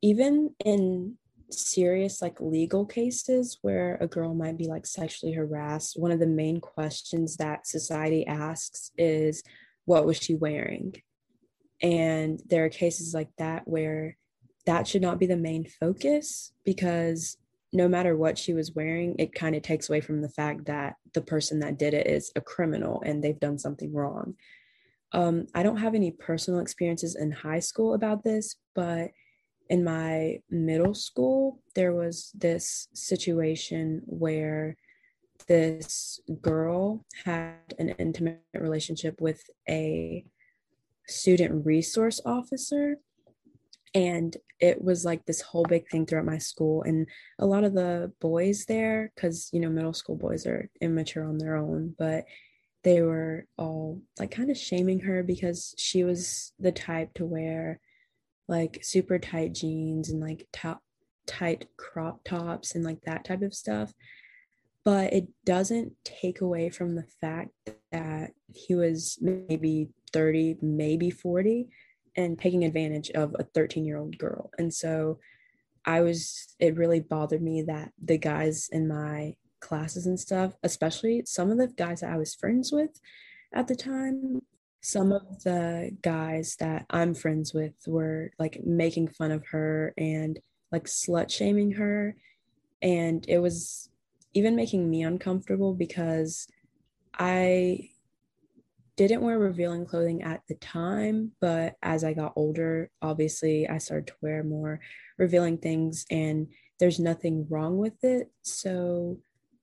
even 0.00 0.54
in 0.64 1.16
serious 1.52 2.22
like 2.22 2.40
legal 2.40 2.86
cases 2.86 3.58
where 3.62 3.96
a 4.00 4.06
girl 4.06 4.34
might 4.34 4.58
be 4.58 4.66
like 4.66 4.86
sexually 4.86 5.32
harassed, 5.32 5.98
one 5.98 6.10
of 6.10 6.20
the 6.20 6.26
main 6.26 6.60
questions 6.60 7.36
that 7.36 7.66
society 7.66 8.26
asks 8.26 8.90
is 8.96 9.42
what 9.84 10.06
was 10.06 10.16
she 10.16 10.34
wearing? 10.34 10.94
And 11.82 12.40
there 12.46 12.64
are 12.64 12.70
cases 12.70 13.12
like 13.12 13.30
that 13.38 13.66
where 13.66 14.16
that 14.66 14.86
should 14.86 15.02
not 15.02 15.18
be 15.18 15.26
the 15.26 15.36
main 15.36 15.66
focus 15.66 16.52
because 16.64 17.36
no 17.72 17.88
matter 17.88 18.16
what 18.16 18.38
she 18.38 18.52
was 18.52 18.72
wearing, 18.72 19.16
it 19.18 19.34
kind 19.34 19.56
of 19.56 19.62
takes 19.62 19.88
away 19.88 20.00
from 20.00 20.20
the 20.20 20.28
fact 20.28 20.66
that 20.66 20.96
the 21.14 21.22
person 21.22 21.60
that 21.60 21.78
did 21.78 21.94
it 21.94 22.06
is 22.06 22.30
a 22.36 22.40
criminal 22.40 23.02
and 23.04 23.22
they've 23.22 23.40
done 23.40 23.58
something 23.58 23.92
wrong. 23.92 24.34
Um, 25.12 25.46
I 25.54 25.62
don't 25.62 25.78
have 25.78 25.94
any 25.94 26.10
personal 26.10 26.60
experiences 26.60 27.16
in 27.16 27.32
high 27.32 27.60
school 27.60 27.94
about 27.94 28.24
this, 28.24 28.56
but 28.74 29.10
in 29.68 29.84
my 29.84 30.40
middle 30.50 30.94
school, 30.94 31.60
there 31.74 31.92
was 31.92 32.30
this 32.34 32.88
situation 32.92 34.02
where 34.06 34.76
this 35.46 36.20
girl 36.40 37.04
had 37.24 37.74
an 37.78 37.90
intimate 37.90 38.42
relationship 38.54 39.20
with 39.20 39.42
a 39.68 40.24
student 41.06 41.66
resource 41.66 42.20
officer. 42.24 42.96
And 43.94 44.36
it 44.58 44.82
was 44.82 45.04
like 45.04 45.26
this 45.26 45.42
whole 45.42 45.64
big 45.64 45.88
thing 45.88 46.06
throughout 46.06 46.24
my 46.24 46.38
school. 46.38 46.82
And 46.82 47.06
a 47.38 47.46
lot 47.46 47.64
of 47.64 47.74
the 47.74 48.12
boys 48.20 48.64
there, 48.66 49.12
because, 49.14 49.50
you 49.52 49.60
know, 49.60 49.68
middle 49.68 49.92
school 49.92 50.16
boys 50.16 50.46
are 50.46 50.70
immature 50.80 51.24
on 51.24 51.38
their 51.38 51.56
own, 51.56 51.94
but 51.98 52.24
they 52.84 53.02
were 53.02 53.46
all 53.58 54.00
like 54.18 54.30
kind 54.30 54.50
of 54.50 54.56
shaming 54.56 55.00
her 55.00 55.22
because 55.22 55.74
she 55.76 56.04
was 56.04 56.52
the 56.58 56.72
type 56.72 57.12
to 57.14 57.24
wear 57.24 57.80
like 58.48 58.80
super 58.82 59.18
tight 59.18 59.54
jeans 59.54 60.10
and 60.10 60.20
like 60.20 60.46
top 60.52 60.82
tight 61.26 61.66
crop 61.76 62.22
tops 62.24 62.74
and 62.74 62.84
like 62.84 63.00
that 63.02 63.24
type 63.24 63.42
of 63.42 63.54
stuff 63.54 63.92
but 64.84 65.12
it 65.12 65.28
doesn't 65.44 65.92
take 66.02 66.40
away 66.40 66.68
from 66.68 66.96
the 66.96 67.06
fact 67.20 67.50
that 67.92 68.32
he 68.52 68.74
was 68.74 69.18
maybe 69.20 69.88
30 70.12 70.56
maybe 70.60 71.10
40 71.10 71.68
and 72.16 72.38
taking 72.38 72.64
advantage 72.64 73.10
of 73.10 73.34
a 73.38 73.44
13 73.44 73.84
year 73.84 73.98
old 73.98 74.18
girl 74.18 74.50
and 74.58 74.74
so 74.74 75.18
i 75.86 76.00
was 76.00 76.56
it 76.58 76.76
really 76.76 77.00
bothered 77.00 77.42
me 77.42 77.62
that 77.62 77.92
the 78.02 78.18
guys 78.18 78.68
in 78.72 78.88
my 78.88 79.34
classes 79.62 80.06
and 80.06 80.20
stuff, 80.20 80.52
especially 80.62 81.22
some 81.24 81.50
of 81.50 81.56
the 81.56 81.68
guys 81.68 82.00
that 82.00 82.12
I 82.12 82.18
was 82.18 82.34
friends 82.34 82.70
with 82.70 83.00
at 83.54 83.68
the 83.68 83.76
time. 83.76 84.42
Some 84.82 85.12
of 85.12 85.42
the 85.44 85.96
guys 86.02 86.56
that 86.56 86.86
I'm 86.90 87.14
friends 87.14 87.54
with 87.54 87.74
were 87.86 88.32
like 88.38 88.60
making 88.64 89.08
fun 89.08 89.30
of 89.30 89.46
her 89.46 89.94
and 89.96 90.38
like 90.70 90.84
slut 90.84 91.30
shaming 91.30 91.72
her. 91.72 92.16
And 92.82 93.24
it 93.28 93.38
was 93.38 93.88
even 94.34 94.56
making 94.56 94.90
me 94.90 95.02
uncomfortable 95.02 95.74
because 95.74 96.48
I 97.16 97.90
didn't 98.96 99.22
wear 99.22 99.38
revealing 99.38 99.86
clothing 99.86 100.22
at 100.22 100.42
the 100.48 100.54
time, 100.56 101.32
but 101.40 101.76
as 101.82 102.04
I 102.04 102.12
got 102.12 102.34
older, 102.36 102.90
obviously 103.00 103.68
I 103.68 103.78
started 103.78 104.08
to 104.08 104.14
wear 104.20 104.42
more 104.42 104.80
revealing 105.18 105.58
things 105.58 106.04
and 106.10 106.48
there's 106.78 106.98
nothing 107.00 107.46
wrong 107.48 107.78
with 107.78 108.02
it. 108.02 108.30
So 108.42 109.18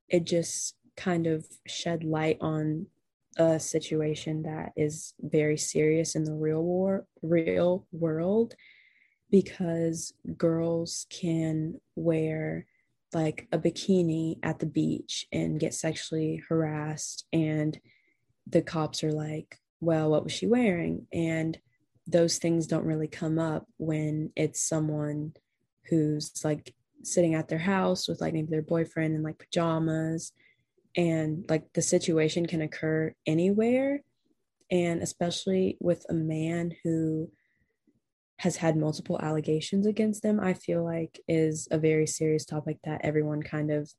it 0.08 0.24
just 0.24 0.76
kind 0.96 1.28
of 1.28 1.46
shed 1.68 2.04
light 2.04 2.38
on 2.42 2.88
a 3.38 3.60
situation 3.60 4.44
that 4.44 4.72
is 4.76 5.14
very 5.20 5.58
serious 5.58 6.16
in 6.16 6.24
the 6.24 6.34
real 6.34 6.62
war 6.62 7.06
real 7.22 7.86
world 7.92 8.56
because 9.32 10.14
girls 10.38 11.06
can 11.10 11.80
wear 11.96 12.66
like 13.14 13.48
a 13.52 13.58
bikini 13.58 14.38
at 14.44 14.60
the 14.60 14.66
beach 14.66 15.28
and 15.32 15.60
get 15.60 15.74
sexually 15.74 16.44
harassed 16.50 17.26
and 17.32 17.80
the 18.48 18.62
cops 18.62 19.04
are 19.04 19.12
like 19.12 19.60
well 19.82 20.10
what 20.10 20.24
was 20.24 20.34
she 20.34 20.48
wearing? 20.48 21.08
And 21.14 21.58
those 22.08 22.38
things 22.38 22.68
don't 22.68 22.86
really 22.86 23.08
come 23.08 23.38
up 23.40 23.68
when 23.78 24.32
it's 24.36 24.62
someone 24.62 25.34
who's 25.90 26.32
like 26.44 26.74
sitting 27.04 27.36
at 27.36 27.48
their 27.48 27.60
house 27.60 28.08
with 28.08 28.20
like 28.20 28.34
maybe 28.34 28.50
their 28.50 28.62
boyfriend 28.62 29.16
in 29.16 29.24
like 29.24 29.40
pajamas 29.40 30.34
and 30.96 31.46
like 31.50 31.72
the 31.74 31.82
situation 31.82 32.46
can 32.46 32.62
occur 32.62 33.14
anywhere 33.26 34.02
and 34.72 35.02
especially 35.02 35.78
with 35.80 36.06
a 36.10 36.14
man 36.14 36.74
who 36.84 37.32
has 38.38 38.56
had 38.56 38.78
multiple 38.78 39.20
allegations 39.22 39.86
against 39.86 40.24
them 40.24 40.40
i 40.40 40.54
feel 40.54 40.84
like 40.84 41.20
is 41.28 41.68
a 41.72 41.78
very 41.78 42.08
serious 42.08 42.46
topic 42.46 42.78
that 42.84 43.02
everyone 43.04 43.42
kind 43.42 43.72
of 43.72 43.92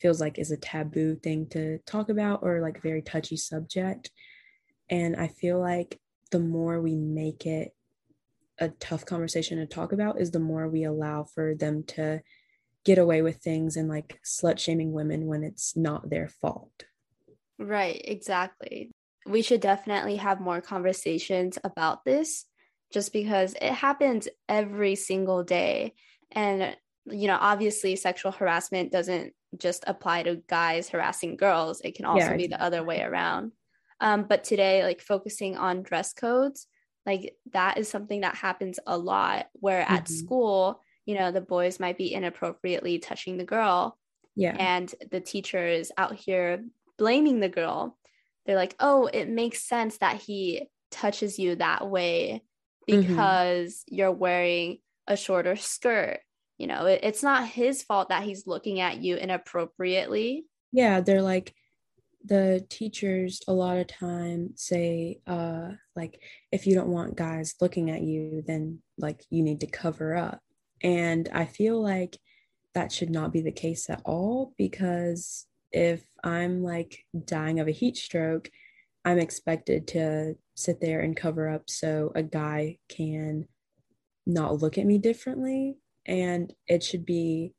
feels 0.00 0.20
like 0.20 0.38
is 0.38 0.50
a 0.50 0.56
taboo 0.56 1.14
thing 1.16 1.46
to 1.46 1.78
talk 1.86 2.08
about 2.08 2.40
or 2.42 2.60
like 2.60 2.82
very 2.82 3.02
touchy 3.02 3.36
subject. 3.36 4.10
And 4.88 5.16
i 5.16 5.28
feel 5.28 5.60
like 5.60 6.00
the 6.30 6.40
more 6.40 6.80
we 6.80 6.96
make 6.96 7.46
it 7.46 7.74
a 8.58 8.68
tough 8.68 9.04
conversation 9.04 9.58
to 9.58 9.66
talk 9.66 9.92
about 9.92 10.20
is 10.20 10.30
the 10.30 10.38
more 10.38 10.68
we 10.68 10.84
allow 10.84 11.24
for 11.24 11.54
them 11.54 11.82
to 11.84 12.20
get 12.84 12.98
away 12.98 13.22
with 13.22 13.36
things 13.36 13.76
and 13.76 13.88
like 13.88 14.20
slut 14.24 14.58
shaming 14.58 14.92
women 14.92 15.26
when 15.26 15.44
it's 15.44 15.76
not 15.76 16.08
their 16.08 16.28
fault. 16.28 16.84
Right, 17.58 18.00
exactly. 18.04 18.90
We 19.26 19.42
should 19.42 19.60
definitely 19.60 20.16
have 20.16 20.40
more 20.40 20.60
conversations 20.60 21.58
about 21.62 22.04
this 22.04 22.46
just 22.92 23.12
because 23.12 23.54
it 23.60 23.72
happens 23.72 24.28
every 24.48 24.94
single 24.94 25.44
day. 25.44 25.94
And, 26.32 26.76
you 27.06 27.26
know, 27.26 27.38
obviously, 27.38 27.96
sexual 27.96 28.32
harassment 28.32 28.92
doesn't 28.92 29.34
just 29.58 29.84
apply 29.86 30.22
to 30.22 30.42
guys 30.48 30.88
harassing 30.88 31.36
girls, 31.36 31.80
it 31.82 31.96
can 31.96 32.04
also 32.04 32.30
yeah, 32.30 32.36
be 32.36 32.46
the 32.46 32.62
other 32.62 32.82
way 32.82 33.02
around. 33.02 33.52
Um, 34.00 34.24
but 34.28 34.44
today, 34.44 34.82
like 34.84 35.00
focusing 35.00 35.56
on 35.56 35.82
dress 35.82 36.12
codes, 36.12 36.66
like 37.04 37.34
that 37.52 37.78
is 37.78 37.88
something 37.88 38.22
that 38.22 38.36
happens 38.36 38.78
a 38.86 38.96
lot 38.96 39.46
where 39.54 39.82
mm-hmm. 39.82 39.94
at 39.94 40.08
school, 40.08 40.82
you 41.06 41.18
know, 41.18 41.32
the 41.32 41.40
boys 41.40 41.80
might 41.80 41.98
be 41.98 42.12
inappropriately 42.12 42.98
touching 42.98 43.36
the 43.36 43.44
girl. 43.44 43.96
Yeah. 44.36 44.56
And 44.58 44.92
the 45.10 45.20
teacher 45.20 45.66
is 45.66 45.92
out 45.96 46.14
here 46.14 46.64
blaming 46.98 47.40
the 47.40 47.48
girl. 47.48 47.98
They're 48.46 48.56
like, 48.56 48.74
oh, 48.80 49.06
it 49.06 49.28
makes 49.28 49.66
sense 49.66 49.98
that 49.98 50.20
he 50.20 50.68
touches 50.90 51.38
you 51.38 51.56
that 51.56 51.88
way 51.88 52.42
mm-hmm. 52.88 53.00
because 53.00 53.74
mm-hmm. 53.74 53.94
you're 53.94 54.12
wearing 54.12 54.78
a 55.06 55.16
shorter 55.16 55.56
skirt. 55.56 56.20
You 56.58 56.66
know, 56.66 56.86
it, 56.86 57.00
it's 57.02 57.22
not 57.22 57.48
his 57.48 57.82
fault 57.82 58.10
that 58.10 58.22
he's 58.22 58.46
looking 58.46 58.80
at 58.80 58.98
you 58.98 59.16
inappropriately. 59.16 60.44
Yeah. 60.72 61.00
They're 61.00 61.22
like, 61.22 61.54
the 62.24 62.64
teachers 62.68 63.40
a 63.48 63.52
lot 63.52 63.78
of 63.78 63.86
time 63.86 64.50
say 64.54 65.18
uh 65.26 65.70
like 65.96 66.20
if 66.52 66.66
you 66.66 66.74
don't 66.74 66.90
want 66.90 67.16
guys 67.16 67.54
looking 67.62 67.90
at 67.90 68.02
you 68.02 68.44
then 68.46 68.78
like 68.98 69.24
you 69.30 69.42
need 69.42 69.60
to 69.60 69.66
cover 69.66 70.14
up 70.14 70.42
and 70.82 71.28
i 71.32 71.44
feel 71.44 71.82
like 71.82 72.18
that 72.74 72.92
should 72.92 73.10
not 73.10 73.32
be 73.32 73.40
the 73.40 73.52
case 73.52 73.90
at 73.90 74.00
all 74.04 74.54
because 74.56 75.46
if 75.72 76.02
i'm 76.24 76.62
like 76.62 77.04
dying 77.24 77.60
of 77.60 77.68
a 77.68 77.72
heat 77.72 77.96
stroke 77.96 78.50
i'm 79.04 79.18
expected 79.18 79.86
to 79.86 80.34
sit 80.54 80.80
there 80.80 81.00
and 81.00 81.16
cover 81.16 81.48
up 81.48 81.68
so 81.68 82.12
a 82.14 82.22
guy 82.22 82.78
can 82.88 83.46
not 84.26 84.60
look 84.60 84.78
at 84.78 84.86
me 84.86 84.98
differently. 84.98 85.76
And 86.06 86.52
it 86.66 86.82
should 86.82 87.04
be 87.04 87.54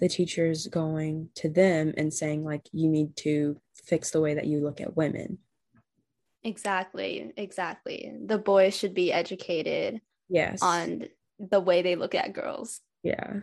the 0.00 0.08
teachers 0.08 0.66
going 0.66 1.28
to 1.36 1.48
them 1.48 1.94
and 1.96 2.12
saying 2.12 2.44
like 2.44 2.68
you 2.72 2.88
need 2.88 3.16
to 3.16 3.60
fix 3.74 4.10
the 4.10 4.20
way 4.20 4.34
that 4.34 4.46
you 4.46 4.60
look 4.60 4.80
at 4.80 4.96
women. 4.96 5.38
Exactly 6.42 7.32
exactly. 7.36 8.12
The 8.26 8.38
boys 8.38 8.76
should 8.76 8.92
be 8.92 9.12
educated 9.12 10.00
yes. 10.28 10.60
on 10.62 11.04
the 11.38 11.60
way 11.60 11.82
they 11.82 11.96
look 11.96 12.14
at 12.14 12.32
girls 12.32 12.80
yeah 13.02 13.40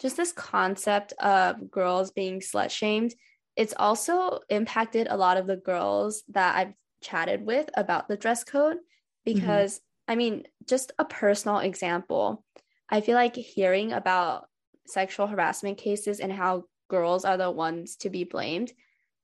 just 0.00 0.16
this 0.16 0.32
concept 0.32 1.12
of 1.20 1.70
girls 1.70 2.10
being 2.10 2.40
slut 2.40 2.70
shamed 2.70 3.14
it's 3.54 3.74
also 3.76 4.40
impacted 4.48 5.06
a 5.08 5.16
lot 5.16 5.36
of 5.36 5.46
the 5.46 5.56
girls 5.56 6.22
that 6.28 6.56
i've 6.56 6.74
chatted 7.02 7.44
with 7.44 7.68
about 7.76 8.08
the 8.08 8.16
dress 8.16 8.44
code 8.44 8.76
mm-hmm. 8.76 9.34
because 9.34 9.76
mm-hmm. 9.76 10.12
i 10.12 10.16
mean 10.16 10.44
just 10.66 10.92
a 10.98 11.04
personal 11.04 11.58
example 11.58 12.44
i 12.88 13.00
feel 13.00 13.14
like 13.14 13.36
hearing 13.36 13.92
about 13.92 14.46
sexual 14.86 15.26
harassment 15.26 15.78
cases 15.78 16.20
and 16.20 16.32
how 16.32 16.64
girls 16.92 17.24
are 17.24 17.38
the 17.38 17.50
ones 17.50 17.96
to 17.96 18.10
be 18.10 18.24
blamed, 18.24 18.70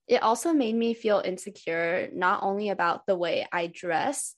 it 0.09 0.23
also 0.23 0.53
made 0.53 0.75
me 0.75 0.95
feel 0.95 1.23
insecure, 1.25 2.09
not 2.15 2.43
only 2.43 2.71
about 2.71 3.07
the 3.07 3.15
way 3.15 3.47
I 3.53 3.67
dress, 3.67 4.35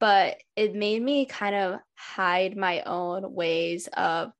but 0.00 0.38
it 0.56 0.74
made 0.74 1.02
me 1.02 1.26
kind 1.26 1.54
of 1.54 1.80
hide 1.94 2.56
my 2.56 2.82
own 2.82 3.34
ways 3.34 3.88
of 3.92 4.32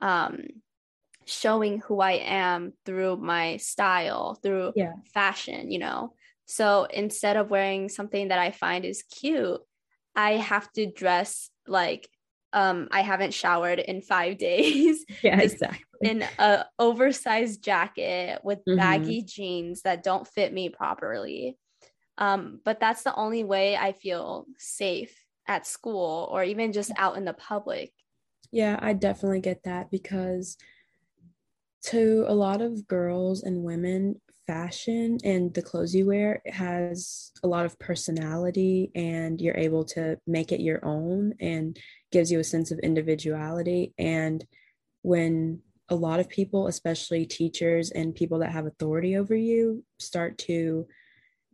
um, 0.00 0.44
showing 1.26 1.80
who 1.80 2.00
I 2.00 2.12
am 2.12 2.72
through 2.86 3.16
my 3.16 3.56
style, 3.56 4.38
through 4.42 4.72
yeah. 4.76 4.92
fashion, 5.12 5.70
you 5.70 5.80
know? 5.80 6.14
So 6.46 6.84
instead 6.84 7.36
of 7.36 7.50
wearing 7.50 7.88
something 7.88 8.28
that 8.28 8.38
I 8.38 8.52
find 8.52 8.84
is 8.84 9.02
cute, 9.02 9.60
I 10.14 10.32
have 10.32 10.72
to 10.72 10.90
dress 10.90 11.50
like 11.66 12.08
um 12.54 12.88
i 12.90 13.02
haven't 13.02 13.34
showered 13.34 13.78
in 13.78 14.00
five 14.00 14.38
days 14.48 15.04
yeah 15.22 15.38
exactly 15.38 15.84
in 16.00 16.24
a 16.38 16.64
oversized 16.78 17.62
jacket 17.62 18.40
with 18.42 18.58
mm-hmm. 18.60 18.76
baggy 18.76 19.22
jeans 19.22 19.82
that 19.82 20.02
don't 20.02 20.26
fit 20.26 20.50
me 20.50 20.70
properly 20.70 21.58
um 22.18 22.60
but 22.64 22.78
that's 22.80 23.02
the 23.02 23.14
only 23.14 23.44
way 23.44 23.76
i 23.76 23.92
feel 23.92 24.46
safe 24.58 25.24
at 25.46 25.66
school 25.66 26.28
or 26.30 26.44
even 26.44 26.72
just 26.72 26.92
out 26.98 27.16
in 27.16 27.24
the 27.24 27.32
public. 27.32 27.90
Yeah 28.52 28.78
i 28.80 28.92
definitely 28.92 29.40
get 29.40 29.62
that 29.64 29.90
because 29.90 30.56
to 31.84 32.24
a 32.28 32.34
lot 32.34 32.60
of 32.60 32.86
girls 32.86 33.42
and 33.42 33.62
women 33.62 34.20
fashion 34.46 35.18
and 35.24 35.52
the 35.52 35.62
clothes 35.62 35.94
you 35.94 36.06
wear 36.06 36.42
has 36.46 37.30
a 37.44 37.46
lot 37.46 37.66
of 37.66 37.78
personality 37.78 38.90
and 38.94 39.40
you're 39.40 39.56
able 39.56 39.84
to 39.84 40.18
make 40.26 40.50
it 40.50 40.60
your 40.60 40.84
own 40.84 41.34
and 41.38 41.78
gives 42.10 42.32
you 42.32 42.40
a 42.40 42.44
sense 42.44 42.70
of 42.70 42.78
individuality. 42.78 43.92
And 43.98 44.44
when 45.02 45.60
a 45.90 45.94
lot 45.94 46.18
of 46.18 46.28
people 46.28 46.66
especially 46.66 47.26
teachers 47.26 47.90
and 47.90 48.14
people 48.14 48.38
that 48.38 48.52
have 48.52 48.66
authority 48.66 49.16
over 49.16 49.34
you 49.34 49.84
start 49.98 50.36
to 50.36 50.86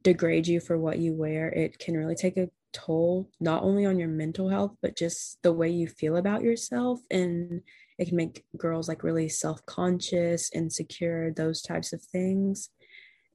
degrade 0.05 0.47
you 0.47 0.61
for 0.61 0.79
what 0.79 0.99
you 0.99 1.12
wear 1.12 1.49
it 1.49 1.79
can 1.79 1.97
really 1.97 2.14
take 2.14 2.37
a 2.37 2.49
toll 2.73 3.29
not 3.40 3.62
only 3.62 3.87
on 3.87 3.99
your 3.99 4.09
mental 4.09 4.49
health 4.49 4.77
but 4.83 4.97
just 4.97 5.43
the 5.43 5.53
way 5.53 5.69
you 5.69 5.88
feel 5.88 6.17
about 6.17 6.43
yourself 6.43 7.01
and 7.11 7.62
it 7.99 8.09
can 8.09 8.17
make 8.17 8.45
girls 8.57 8.88
like 8.88 9.03
really 9.03 9.29
self-conscious 9.29 10.51
insecure 10.53 11.33
those 11.33 11.62
types 11.62 11.93
of 11.93 12.03
things. 12.03 12.71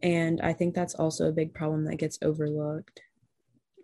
And 0.02 0.42
i 0.42 0.54
think 0.54 0.76
that's 0.76 0.96
also 0.96 1.28
a 1.28 1.34
big 1.34 1.54
problem 1.54 1.86
that 1.86 1.98
gets 1.98 2.20
overlooked. 2.22 3.02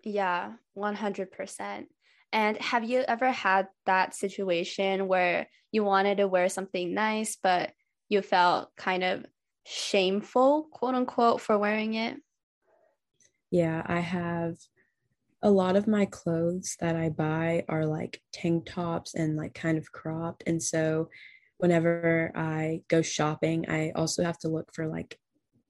Yeah 0.04 0.52
100% 0.76 1.86
and 2.32 2.58
have 2.58 2.84
you 2.84 3.00
ever 3.08 3.30
had 3.30 3.68
that 3.86 4.14
situation 4.14 5.08
where 5.08 5.48
you 5.72 5.84
wanted 5.84 6.18
to 6.18 6.28
wear 6.28 6.48
something 6.48 6.92
nice, 6.92 7.36
but 7.42 7.72
you 8.08 8.22
felt 8.22 8.74
kind 8.76 9.04
of 9.04 9.24
shameful, 9.64 10.68
quote 10.70 10.94
unquote, 10.94 11.40
for 11.40 11.56
wearing 11.58 11.94
it? 11.94 12.16
Yeah, 13.50 13.82
I 13.86 14.00
have 14.00 14.56
a 15.42 15.50
lot 15.50 15.76
of 15.76 15.86
my 15.86 16.06
clothes 16.06 16.76
that 16.80 16.96
I 16.96 17.10
buy 17.10 17.64
are 17.68 17.86
like 17.86 18.20
tank 18.32 18.66
tops 18.66 19.14
and 19.14 19.36
like 19.36 19.54
kind 19.54 19.78
of 19.78 19.92
cropped. 19.92 20.42
And 20.46 20.62
so 20.62 21.08
whenever 21.58 22.32
I 22.34 22.82
go 22.88 23.02
shopping, 23.02 23.68
I 23.68 23.92
also 23.94 24.24
have 24.24 24.38
to 24.40 24.48
look 24.48 24.74
for 24.74 24.86
like 24.86 25.18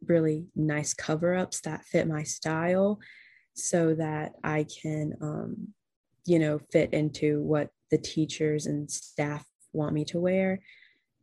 really 0.07 0.47
nice 0.55 0.95
cover 0.95 1.35
ups 1.35 1.61
that 1.63 1.85
fit 1.85 2.09
my 2.09 2.23
style 2.23 2.99
so 3.55 3.95
that 3.95 4.33
I 4.45 4.67
can 4.83 5.15
um, 5.21 5.69
you 6.27 6.39
know, 6.39 6.59
fit 6.71 6.93
into 6.93 7.41
what 7.43 7.71
the 7.91 7.99
teachers 7.99 8.67
and 8.67 8.91
staff 8.91 9.47
want 9.73 9.95
me 9.95 10.05
to 10.07 10.19
wear. 10.19 10.61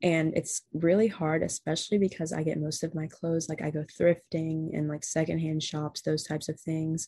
And 0.04 0.34
it's 0.36 0.64
really 0.74 1.08
hard, 1.08 1.44
especially 1.44 1.98
because 1.98 2.34
I 2.34 2.44
get 2.44 2.60
most 2.60 2.84
of 2.84 2.94
my 2.94 3.08
clothes, 3.08 3.48
like 3.48 3.62
I 3.62 3.72
go 3.72 3.86
thrifting 4.00 4.78
and 4.78 4.90
like 4.90 5.06
secondhand 5.06 5.64
shops, 5.64 6.02
those 6.02 6.24
types 6.24 6.50
of 6.50 6.60
things. 6.60 7.08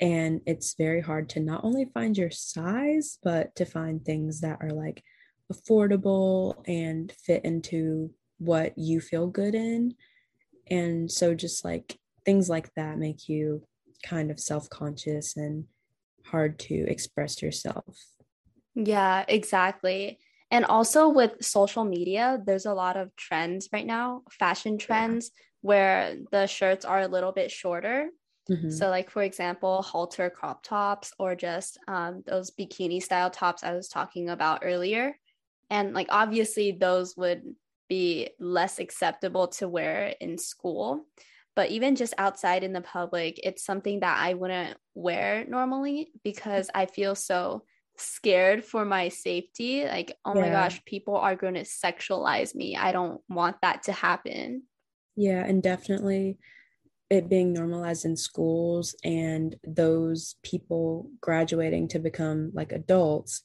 And 0.00 0.40
it's 0.46 0.74
very 0.78 1.00
hard 1.00 1.28
to 1.30 1.40
not 1.40 1.64
only 1.64 1.86
find 1.92 2.16
your 2.16 2.30
size, 2.30 3.18
but 3.24 3.54
to 3.56 3.64
find 3.64 4.04
things 4.04 4.40
that 4.40 4.58
are 4.60 4.70
like 4.70 5.02
affordable 5.52 6.62
and 6.66 7.12
fit 7.12 7.44
into 7.44 8.12
what 8.38 8.78
you 8.78 9.00
feel 9.00 9.26
good 9.26 9.56
in. 9.56 9.94
And 10.70 11.10
so 11.10 11.34
just 11.34 11.64
like 11.64 11.98
things 12.24 12.48
like 12.48 12.72
that 12.76 12.98
make 12.98 13.28
you 13.28 13.66
kind 14.04 14.30
of 14.30 14.38
self-conscious 14.38 15.36
and 15.36 15.64
hard 16.26 16.58
to 16.60 16.74
express 16.88 17.42
yourself. 17.42 17.98
Yeah, 18.74 19.24
exactly. 19.26 20.18
And 20.52 20.66
also 20.66 21.08
with 21.08 21.42
social 21.42 21.82
media, 21.82 22.38
there's 22.44 22.66
a 22.66 22.74
lot 22.74 22.98
of 22.98 23.16
trends 23.16 23.70
right 23.72 23.86
now, 23.86 24.22
fashion 24.30 24.76
trends 24.76 25.30
yeah. 25.34 25.42
where 25.62 26.16
the 26.30 26.46
shirts 26.46 26.84
are 26.84 27.00
a 27.00 27.08
little 27.08 27.32
bit 27.32 27.50
shorter. 27.50 28.10
Mm-hmm. 28.50 28.68
So, 28.68 28.90
like 28.90 29.10
for 29.10 29.22
example, 29.22 29.80
halter 29.80 30.28
crop 30.28 30.62
tops 30.62 31.12
or 31.18 31.34
just 31.34 31.78
um, 31.88 32.22
those 32.26 32.50
bikini 32.50 33.02
style 33.02 33.30
tops 33.30 33.64
I 33.64 33.72
was 33.72 33.88
talking 33.88 34.28
about 34.28 34.60
earlier. 34.62 35.16
And 35.70 35.94
like 35.94 36.08
obviously, 36.10 36.72
those 36.72 37.16
would 37.16 37.42
be 37.88 38.28
less 38.38 38.78
acceptable 38.78 39.48
to 39.48 39.68
wear 39.68 40.14
in 40.20 40.36
school. 40.36 41.06
But 41.56 41.70
even 41.70 41.96
just 41.96 42.12
outside 42.18 42.62
in 42.62 42.74
the 42.74 42.80
public, 42.82 43.40
it's 43.42 43.64
something 43.64 44.00
that 44.00 44.18
I 44.18 44.34
wouldn't 44.34 44.76
wear 44.94 45.46
normally 45.48 46.10
because 46.22 46.68
I 46.74 46.84
feel 46.86 47.14
so 47.14 47.64
scared 47.96 48.64
for 48.64 48.84
my 48.84 49.08
safety. 49.08 49.84
Like, 49.84 50.16
oh 50.24 50.34
yeah. 50.34 50.40
my 50.40 50.48
gosh, 50.48 50.84
people 50.84 51.16
are 51.16 51.36
going 51.36 51.54
to 51.54 51.64
sexualize 51.64 52.54
me. 52.54 52.76
I 52.76 52.92
don't 52.92 53.20
want 53.28 53.56
that 53.62 53.84
to 53.84 53.92
happen. 53.92 54.62
Yeah, 55.16 55.44
and 55.44 55.62
definitely 55.62 56.38
it 57.12 57.28
being 57.28 57.52
normalized 57.52 58.06
in 58.06 58.16
schools 58.16 58.94
and 59.04 59.56
those 59.64 60.36
people 60.42 61.10
graduating 61.20 61.86
to 61.86 61.98
become 61.98 62.50
like 62.54 62.72
adults 62.72 63.42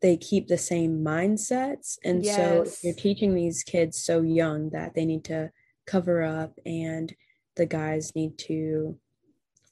they 0.00 0.16
keep 0.16 0.48
the 0.48 0.56
same 0.58 1.04
mindsets 1.04 1.98
and 2.02 2.24
yes. 2.24 2.36
so 2.36 2.78
you're 2.82 2.94
teaching 2.94 3.34
these 3.34 3.62
kids 3.62 4.02
so 4.02 4.22
young 4.22 4.70
that 4.70 4.94
they 4.94 5.04
need 5.04 5.22
to 5.22 5.50
cover 5.86 6.22
up 6.22 6.58
and 6.64 7.14
the 7.56 7.66
guys 7.66 8.14
need 8.14 8.38
to 8.38 8.98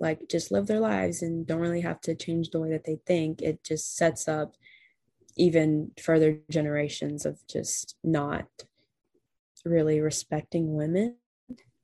like 0.03 0.29
just 0.29 0.51
live 0.51 0.67
their 0.67 0.81
lives 0.81 1.23
and 1.23 1.47
don't 1.47 1.61
really 1.61 1.81
have 1.81 2.01
to 2.01 2.15
change 2.15 2.51
the 2.51 2.61
way 2.61 2.71
that 2.71 2.85
they 2.85 2.99
think 3.07 3.41
it 3.41 3.63
just 3.65 3.97
sets 3.97 4.29
up 4.29 4.55
even 5.37 5.91
further 5.99 6.39
generations 6.51 7.25
of 7.25 7.39
just 7.47 7.97
not 8.05 8.47
really 9.65 10.01
respecting 10.01 10.75
women 10.75 11.17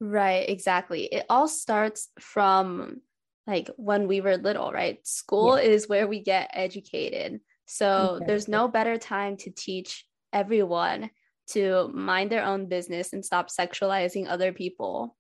right 0.00 0.48
exactly 0.48 1.04
it 1.04 1.24
all 1.31 1.48
starts 1.48 2.09
from 2.20 3.00
like 3.46 3.70
when 3.76 4.07
we 4.07 4.20
were 4.20 4.37
little 4.37 4.72
right 4.72 5.07
school 5.07 5.57
yeah. 5.57 5.68
is 5.68 5.88
where 5.88 6.07
we 6.07 6.20
get 6.20 6.50
educated 6.52 7.40
so 7.66 8.16
okay. 8.16 8.26
there's 8.26 8.48
no 8.48 8.68
better 8.68 8.96
time 8.96 9.37
to 9.37 9.50
teach 9.50 10.04
everyone 10.33 11.09
to 11.48 11.88
mind 11.94 12.31
their 12.31 12.44
own 12.44 12.66
business 12.68 13.12
and 13.12 13.24
stop 13.24 13.48
sexualizing 13.48 14.28
other 14.28 14.52
people 14.52 15.16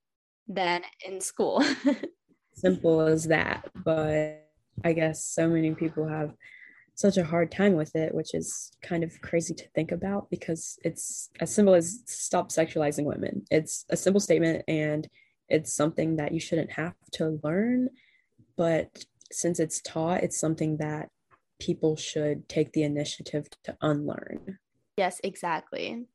than 0.46 0.82
in 1.06 1.20
school. 1.20 1.62
Simple 2.58 3.00
as 3.02 3.24
that. 3.24 3.68
But 3.84 4.50
I 4.84 4.92
guess 4.92 5.24
so 5.24 5.48
many 5.48 5.74
people 5.74 6.06
have 6.08 6.34
such 6.94 7.16
a 7.16 7.24
hard 7.24 7.52
time 7.52 7.74
with 7.74 7.94
it, 7.94 8.12
which 8.12 8.34
is 8.34 8.72
kind 8.82 9.04
of 9.04 9.20
crazy 9.20 9.54
to 9.54 9.68
think 9.68 9.92
about 9.92 10.28
because 10.30 10.76
it's 10.82 11.30
as 11.38 11.54
simple 11.54 11.74
as 11.74 12.02
stop 12.06 12.50
sexualizing 12.50 13.04
women. 13.04 13.44
It's 13.50 13.84
a 13.90 13.96
simple 13.96 14.20
statement 14.20 14.64
and 14.66 15.08
it's 15.48 15.72
something 15.72 16.16
that 16.16 16.32
you 16.32 16.40
shouldn't 16.40 16.72
have 16.72 16.94
to 17.12 17.38
learn. 17.44 17.90
But 18.56 19.04
since 19.30 19.60
it's 19.60 19.80
taught, 19.80 20.24
it's 20.24 20.40
something 20.40 20.78
that 20.78 21.08
people 21.60 21.94
should 21.96 22.48
take 22.48 22.72
the 22.72 22.82
initiative 22.82 23.48
to 23.64 23.76
unlearn. 23.80 24.58
Yes, 24.96 25.20
exactly. 25.22 26.06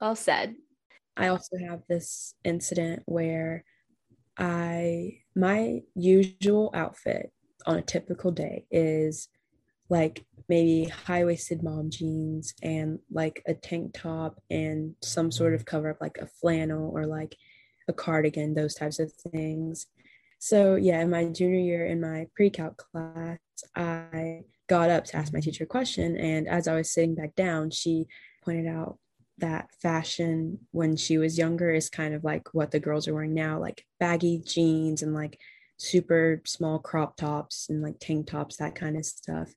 Well 0.00 0.16
said. 0.16 0.56
I 1.16 1.28
also 1.28 1.56
have 1.68 1.82
this 1.88 2.34
incident 2.44 3.02
where 3.06 3.64
I 4.36 5.18
my 5.40 5.80
usual 5.94 6.70
outfit 6.74 7.32
on 7.66 7.78
a 7.78 7.82
typical 7.82 8.30
day 8.30 8.64
is 8.70 9.28
like 9.88 10.24
maybe 10.48 10.84
high-waisted 10.84 11.62
mom 11.62 11.90
jeans 11.90 12.54
and 12.62 12.98
like 13.10 13.42
a 13.46 13.54
tank 13.54 13.92
top 13.92 14.40
and 14.50 14.94
some 15.02 15.30
sort 15.32 15.54
of 15.54 15.64
cover 15.64 15.90
up 15.90 16.00
like 16.00 16.18
a 16.18 16.26
flannel 16.26 16.90
or 16.94 17.06
like 17.06 17.34
a 17.88 17.92
cardigan 17.92 18.54
those 18.54 18.74
types 18.74 18.98
of 18.98 19.12
things 19.32 19.86
so 20.38 20.76
yeah 20.76 21.00
in 21.00 21.10
my 21.10 21.24
junior 21.24 21.58
year 21.58 21.86
in 21.86 22.00
my 22.00 22.26
pre-calc 22.36 22.76
class 22.76 23.38
i 23.74 24.42
got 24.70 24.88
up 24.88 25.04
to 25.04 25.16
ask 25.16 25.32
my 25.32 25.40
teacher 25.40 25.64
a 25.64 25.66
question. 25.66 26.16
And 26.16 26.48
as 26.48 26.68
I 26.68 26.76
was 26.76 26.94
sitting 26.94 27.16
back 27.16 27.34
down, 27.34 27.72
she 27.72 28.06
pointed 28.44 28.68
out 28.68 28.98
that 29.40 29.70
fashion 29.80 30.58
when 30.70 30.96
she 30.96 31.18
was 31.18 31.38
younger 31.38 31.70
is 31.70 31.88
kind 31.88 32.14
of 32.14 32.24
like 32.24 32.52
what 32.52 32.70
the 32.70 32.80
girls 32.80 33.08
are 33.08 33.14
wearing 33.14 33.34
now, 33.34 33.58
like 33.58 33.84
baggy 33.98 34.42
jeans 34.44 35.02
and 35.02 35.14
like 35.14 35.38
super 35.76 36.42
small 36.44 36.78
crop 36.78 37.16
tops 37.16 37.68
and 37.68 37.82
like 37.82 37.98
tank 38.00 38.26
tops, 38.26 38.56
that 38.56 38.74
kind 38.74 38.96
of 38.96 39.04
stuff. 39.04 39.52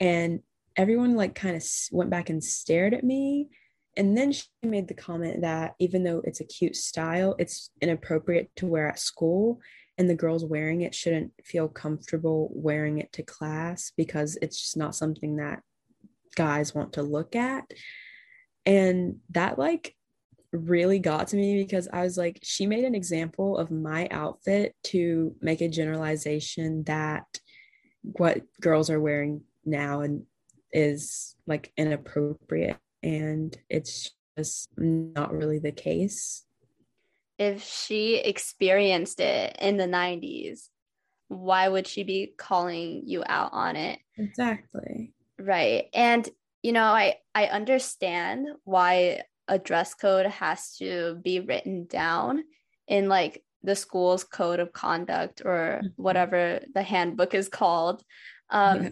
And 0.00 0.40
everyone 0.76 1.16
like 1.16 1.34
kind 1.34 1.56
of 1.56 1.64
went 1.90 2.10
back 2.10 2.30
and 2.30 2.42
stared 2.42 2.94
at 2.94 3.04
me. 3.04 3.48
And 3.96 4.16
then 4.16 4.32
she 4.32 4.44
made 4.62 4.86
the 4.86 4.94
comment 4.94 5.40
that 5.40 5.74
even 5.78 6.04
though 6.04 6.22
it's 6.24 6.40
a 6.40 6.44
cute 6.44 6.76
style, 6.76 7.34
it's 7.38 7.70
inappropriate 7.80 8.50
to 8.56 8.66
wear 8.66 8.88
at 8.88 9.00
school 9.00 9.60
and 9.98 10.08
the 10.08 10.14
girls 10.14 10.44
wearing 10.44 10.82
it 10.82 10.94
shouldn't 10.94 11.32
feel 11.44 11.68
comfortable 11.68 12.48
wearing 12.52 12.98
it 12.98 13.12
to 13.12 13.22
class 13.24 13.92
because 13.96 14.38
it's 14.40 14.62
just 14.62 14.76
not 14.76 14.94
something 14.94 15.36
that 15.36 15.60
guys 16.36 16.74
want 16.74 16.92
to 16.92 17.02
look 17.02 17.34
at. 17.34 17.64
And 18.66 19.16
that 19.30 19.58
like 19.58 19.94
really 20.52 20.98
got 20.98 21.28
to 21.28 21.36
me 21.36 21.62
because 21.62 21.88
I 21.92 22.02
was 22.02 22.16
like, 22.16 22.40
she 22.42 22.66
made 22.66 22.84
an 22.84 22.94
example 22.94 23.56
of 23.56 23.70
my 23.70 24.08
outfit 24.10 24.74
to 24.84 25.34
make 25.40 25.60
a 25.60 25.68
generalization 25.68 26.84
that 26.84 27.24
what 28.02 28.42
girls 28.60 28.90
are 28.90 29.00
wearing 29.00 29.42
now 29.64 30.00
and 30.00 30.24
is 30.72 31.36
like 31.46 31.72
inappropriate. 31.76 32.78
And 33.02 33.56
it's 33.68 34.10
just 34.36 34.68
not 34.76 35.32
really 35.32 35.58
the 35.58 35.72
case 35.72 36.44
if 37.38 37.62
she 37.62 38.16
experienced 38.16 39.20
it 39.20 39.56
in 39.60 39.76
the 39.76 39.84
90s, 39.84 40.68
why 41.28 41.68
would 41.68 41.86
she 41.86 42.02
be 42.02 42.34
calling 42.36 43.02
you 43.06 43.22
out 43.26 43.52
on 43.52 43.76
it? 43.76 44.00
Exactly. 44.16 45.12
Right. 45.38 45.88
And 45.94 46.28
you 46.62 46.72
know, 46.72 46.84
I 46.84 47.16
I 47.34 47.46
understand 47.46 48.48
why 48.64 49.22
a 49.46 49.58
dress 49.58 49.94
code 49.94 50.26
has 50.26 50.76
to 50.76 51.18
be 51.22 51.40
written 51.40 51.86
down 51.86 52.44
in 52.86 53.08
like 53.08 53.42
the 53.62 53.74
school's 53.74 54.24
code 54.24 54.60
of 54.60 54.72
conduct 54.72 55.42
or 55.44 55.80
mm-hmm. 55.82 56.02
whatever 56.02 56.60
the 56.74 56.82
handbook 56.82 57.34
is 57.34 57.48
called. 57.48 58.02
Um 58.50 58.82
yeah. 58.82 58.90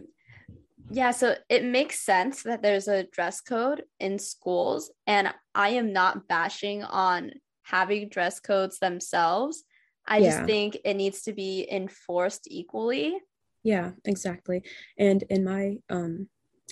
yeah, 0.90 1.10
so 1.10 1.34
it 1.48 1.64
makes 1.64 2.00
sense 2.00 2.42
that 2.44 2.62
there's 2.62 2.88
a 2.88 3.04
dress 3.04 3.40
code 3.40 3.84
in 4.00 4.18
schools 4.18 4.90
and 5.06 5.32
I 5.54 5.70
am 5.70 5.92
not 5.92 6.28
bashing 6.28 6.82
on 6.84 7.32
having 7.62 8.08
dress 8.08 8.40
codes 8.40 8.78
themselves. 8.78 9.64
I 10.06 10.18
yeah. 10.18 10.30
just 10.30 10.46
think 10.46 10.78
it 10.84 10.94
needs 10.94 11.22
to 11.22 11.32
be 11.32 11.66
enforced 11.70 12.46
equally. 12.48 13.16
Yeah, 13.64 13.92
exactly. 14.04 14.62
And 14.96 15.24
in 15.28 15.44
my 15.44 15.78
um 15.90 16.28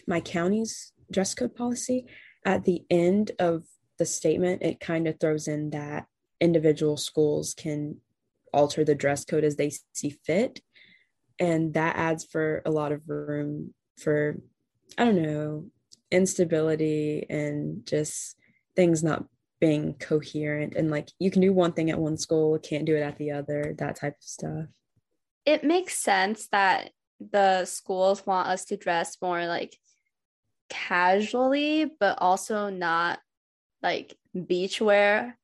my 0.06 0.20
county's 0.20 0.92
dress 1.10 1.34
code 1.34 1.54
policy, 1.54 2.06
at 2.44 2.64
the 2.64 2.84
end 2.90 3.32
of 3.38 3.64
the 3.98 4.06
statement, 4.06 4.62
it 4.62 4.80
kind 4.80 5.06
of 5.06 5.18
throws 5.18 5.48
in 5.48 5.70
that 5.70 6.06
individual 6.40 6.96
schools 6.96 7.54
can 7.54 7.96
alter 8.52 8.84
the 8.84 8.94
dress 8.94 9.24
code 9.24 9.44
as 9.44 9.56
they 9.56 9.72
see 9.92 10.10
fit. 10.10 10.60
And 11.38 11.74
that 11.74 11.96
adds 11.96 12.24
for 12.24 12.62
a 12.64 12.70
lot 12.70 12.92
of 12.92 13.08
room 13.08 13.74
for, 13.98 14.40
I 14.98 15.04
don't 15.04 15.22
know, 15.22 15.66
instability 16.10 17.26
and 17.28 17.86
just 17.86 18.36
things 18.76 19.02
not 19.02 19.24
being 19.60 19.94
coherent 19.94 20.74
and 20.74 20.90
like 20.90 21.08
you 21.18 21.30
can 21.30 21.40
do 21.40 21.52
one 21.52 21.72
thing 21.72 21.90
at 21.90 21.98
one 21.98 22.18
school 22.18 22.58
can't 22.58 22.84
do 22.84 22.94
it 22.96 23.00
at 23.00 23.16
the 23.16 23.30
other 23.30 23.74
that 23.78 23.96
type 23.96 24.12
of 24.12 24.22
stuff 24.22 24.66
it 25.46 25.64
makes 25.64 25.96
sense 25.96 26.48
that 26.48 26.90
the 27.32 27.64
schools 27.64 28.26
want 28.26 28.48
us 28.48 28.64
to 28.66 28.76
dress 28.76 29.16
more 29.22 29.46
like 29.46 29.76
casually 30.68 31.90
but 32.00 32.18
also 32.20 32.70
not 32.70 33.18
like 33.82 34.16
beachwear 34.36 35.34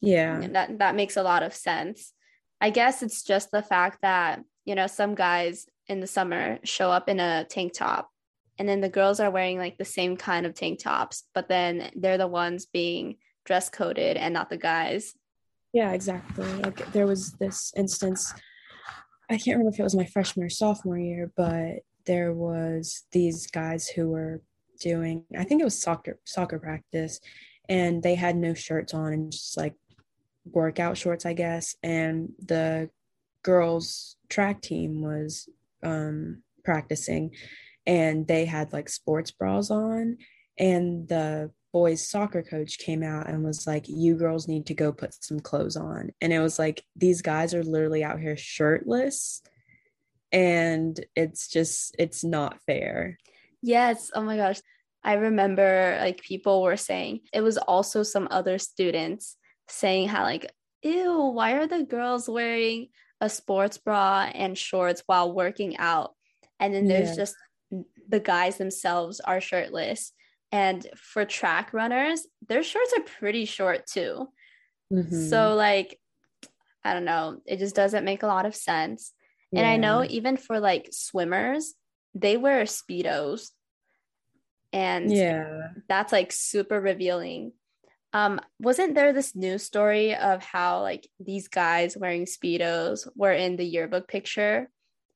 yeah 0.00 0.40
and 0.40 0.54
that 0.54 0.78
that 0.78 0.94
makes 0.94 1.16
a 1.16 1.22
lot 1.22 1.42
of 1.42 1.54
sense 1.54 2.12
i 2.60 2.70
guess 2.70 3.02
it's 3.02 3.22
just 3.22 3.50
the 3.50 3.62
fact 3.62 3.98
that 4.02 4.42
you 4.64 4.74
know 4.74 4.86
some 4.86 5.14
guys 5.14 5.66
in 5.86 6.00
the 6.00 6.06
summer 6.06 6.58
show 6.64 6.90
up 6.90 7.08
in 7.08 7.20
a 7.20 7.44
tank 7.44 7.72
top 7.74 8.10
and 8.58 8.68
then 8.68 8.80
the 8.80 8.88
girls 8.88 9.20
are 9.20 9.30
wearing 9.30 9.58
like 9.58 9.76
the 9.78 9.84
same 9.84 10.16
kind 10.16 10.46
of 10.46 10.54
tank 10.54 10.78
tops 10.82 11.24
but 11.34 11.48
then 11.48 11.90
they're 11.94 12.18
the 12.18 12.26
ones 12.26 12.66
being 12.66 13.16
dress 13.44 13.68
coded 13.68 14.16
and 14.16 14.34
not 14.34 14.50
the 14.50 14.56
guys. 14.56 15.14
Yeah, 15.72 15.92
exactly. 15.92 16.46
Like 16.46 16.92
there 16.92 17.06
was 17.06 17.32
this 17.32 17.72
instance, 17.76 18.32
I 19.28 19.34
can't 19.34 19.58
remember 19.58 19.70
if 19.72 19.80
it 19.80 19.84
was 19.84 19.96
my 19.96 20.04
freshman 20.04 20.46
or 20.46 20.50
sophomore 20.50 20.98
year, 20.98 21.32
but 21.36 21.80
there 22.06 22.32
was 22.32 23.04
these 23.12 23.46
guys 23.46 23.88
who 23.88 24.08
were 24.08 24.40
doing, 24.80 25.24
I 25.38 25.44
think 25.44 25.60
it 25.60 25.64
was 25.64 25.80
soccer 25.80 26.18
soccer 26.24 26.58
practice, 26.58 27.20
and 27.68 28.02
they 28.02 28.16
had 28.16 28.36
no 28.36 28.54
shirts 28.54 28.94
on 28.94 29.12
and 29.12 29.32
just 29.32 29.56
like 29.56 29.74
workout 30.44 30.96
shorts, 30.96 31.24
I 31.24 31.34
guess. 31.34 31.76
And 31.82 32.32
the 32.44 32.90
girls 33.42 34.16
track 34.28 34.60
team 34.60 35.02
was 35.02 35.48
um, 35.82 36.42
practicing 36.64 37.32
and 37.86 38.26
they 38.26 38.44
had 38.44 38.72
like 38.72 38.88
sports 38.88 39.30
bras 39.30 39.70
on 39.70 40.18
and 40.58 41.08
the 41.08 41.50
boys 41.72 42.06
soccer 42.06 42.42
coach 42.42 42.78
came 42.78 43.02
out 43.02 43.28
and 43.28 43.44
was 43.44 43.66
like 43.66 43.86
you 43.88 44.16
girls 44.16 44.48
need 44.48 44.66
to 44.66 44.74
go 44.74 44.92
put 44.92 45.14
some 45.22 45.40
clothes 45.40 45.76
on 45.76 46.10
and 46.20 46.32
it 46.32 46.40
was 46.40 46.58
like 46.58 46.84
these 46.96 47.22
guys 47.22 47.54
are 47.54 47.62
literally 47.62 48.04
out 48.04 48.20
here 48.20 48.36
shirtless 48.36 49.42
and 50.32 51.04
it's 51.16 51.48
just 51.48 51.94
it's 51.98 52.22
not 52.22 52.60
fair 52.66 53.16
yes. 53.62 54.10
Oh 54.14 54.22
my 54.22 54.36
gosh. 54.36 54.60
I 55.02 55.14
remember 55.14 55.96
like 56.00 56.20
people 56.20 56.62
were 56.62 56.76
saying 56.76 57.20
it 57.32 57.40
was 57.40 57.56
also 57.56 58.02
some 58.02 58.28
other 58.30 58.58
students 58.58 59.36
saying 59.68 60.08
how 60.08 60.24
like 60.24 60.50
ew 60.82 61.30
why 61.32 61.52
are 61.52 61.66
the 61.66 61.84
girls 61.84 62.28
wearing 62.28 62.88
a 63.20 63.28
sports 63.28 63.78
bra 63.78 64.30
and 64.34 64.56
shorts 64.56 65.02
while 65.06 65.32
working 65.32 65.76
out? 65.78 66.14
And 66.58 66.74
then 66.74 66.86
there's 66.86 67.10
yeah. 67.10 67.16
just 67.16 67.36
the 68.08 68.20
guys 68.20 68.58
themselves 68.58 69.20
are 69.20 69.40
shirtless. 69.40 70.12
And 70.52 70.86
for 70.96 71.24
track 71.24 71.72
runners 71.72 72.26
their 72.46 72.62
shorts 72.62 72.92
are 72.98 73.04
pretty 73.04 73.44
short 73.44 73.86
too. 73.86 74.28
Mm-hmm. 74.92 75.28
so 75.28 75.54
like 75.54 75.98
i 76.84 76.92
don't 76.92 77.04
know. 77.04 77.40
It 77.46 77.58
just 77.58 77.76
doesn't 77.76 78.04
make 78.04 78.22
a 78.22 78.26
lot 78.26 78.44
of 78.44 78.54
sense. 78.54 79.12
Yeah. 79.52 79.60
and 79.60 79.68
i 79.68 79.76
know 79.76 80.04
even 80.04 80.36
for 80.36 80.60
like 80.60 80.88
swimmers 80.92 81.74
they 82.14 82.36
wear 82.36 82.64
speedos 82.64 83.50
and 84.72 85.12
yeah 85.12 85.68
that's 85.88 86.12
like 86.12 86.32
super 86.32 86.80
revealing 86.80 87.52
um 88.12 88.40
wasn't 88.58 88.94
there 88.94 89.12
this 89.12 89.34
news 89.34 89.62
story 89.62 90.14
of 90.14 90.42
how 90.42 90.80
like 90.82 91.08
these 91.18 91.48
guys 91.48 91.96
wearing 91.96 92.24
speedos 92.24 93.06
were 93.16 93.32
in 93.32 93.56
the 93.56 93.64
yearbook 93.64 94.08
picture 94.08 94.68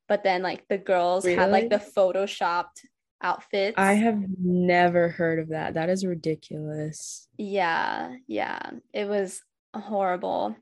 but 0.08 0.22
then 0.22 0.42
like 0.42 0.66
the 0.68 0.78
girls 0.78 1.24
really? 1.24 1.36
had 1.36 1.50
like 1.50 1.70
the 1.70 1.76
photoshopped 1.76 2.84
outfits. 3.24 3.74
I 3.78 3.94
have 3.94 4.22
never 4.38 5.08
heard 5.08 5.38
of 5.40 5.48
that. 5.48 5.74
That 5.74 5.88
is 5.88 6.06
ridiculous. 6.06 7.26
Yeah, 7.38 8.14
yeah. 8.28 8.70
It 8.92 9.08
was 9.08 9.42
horrible. 9.74 10.54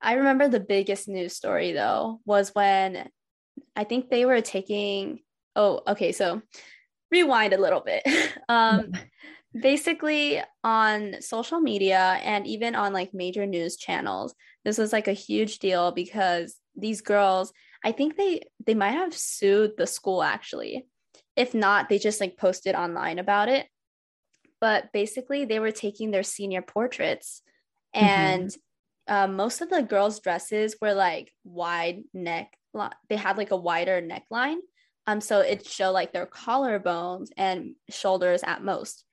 I 0.00 0.14
remember 0.14 0.48
the 0.48 0.60
biggest 0.60 1.08
news 1.08 1.34
story 1.34 1.72
though 1.72 2.20
was 2.24 2.54
when 2.54 3.08
I 3.74 3.84
think 3.84 4.08
they 4.08 4.24
were 4.24 4.40
taking 4.40 5.20
oh, 5.56 5.82
okay, 5.86 6.12
so 6.12 6.42
rewind 7.10 7.52
a 7.52 7.60
little 7.60 7.80
bit. 7.80 8.02
um 8.48 8.92
basically 9.60 10.42
on 10.64 11.14
social 11.20 11.60
media 11.60 12.18
and 12.24 12.44
even 12.44 12.74
on 12.74 12.92
like 12.92 13.14
major 13.14 13.46
news 13.46 13.76
channels, 13.76 14.34
this 14.64 14.78
was 14.78 14.92
like 14.92 15.06
a 15.06 15.12
huge 15.12 15.60
deal 15.60 15.92
because 15.92 16.56
these 16.76 17.00
girls 17.00 17.52
I 17.84 17.92
think 17.92 18.16
they 18.16 18.40
they 18.64 18.74
might 18.74 18.92
have 18.92 19.14
sued 19.14 19.72
the 19.76 19.86
school 19.86 20.22
actually. 20.22 20.86
If 21.36 21.54
not, 21.54 21.88
they 21.88 21.98
just 21.98 22.20
like 22.20 22.38
posted 22.38 22.74
online 22.74 23.18
about 23.18 23.48
it. 23.48 23.66
But 24.60 24.90
basically, 24.92 25.44
they 25.44 25.60
were 25.60 25.72
taking 25.72 26.10
their 26.10 26.22
senior 26.22 26.62
portraits, 26.62 27.42
and 27.92 28.48
mm-hmm. 28.48 29.14
uh, 29.14 29.26
most 29.26 29.60
of 29.60 29.68
the 29.68 29.82
girls' 29.82 30.20
dresses 30.20 30.76
were 30.80 30.94
like 30.94 31.30
wide 31.44 32.02
neck. 32.14 32.56
They 33.10 33.16
had 33.16 33.36
like 33.36 33.50
a 33.50 33.56
wider 33.56 34.00
neckline, 34.00 34.58
um, 35.06 35.20
so 35.20 35.40
it 35.40 35.66
showed 35.66 35.92
like 35.92 36.12
their 36.12 36.26
collarbones 36.26 37.28
and 37.36 37.74
shoulders 37.90 38.42
at 38.42 38.64
most. 38.64 39.04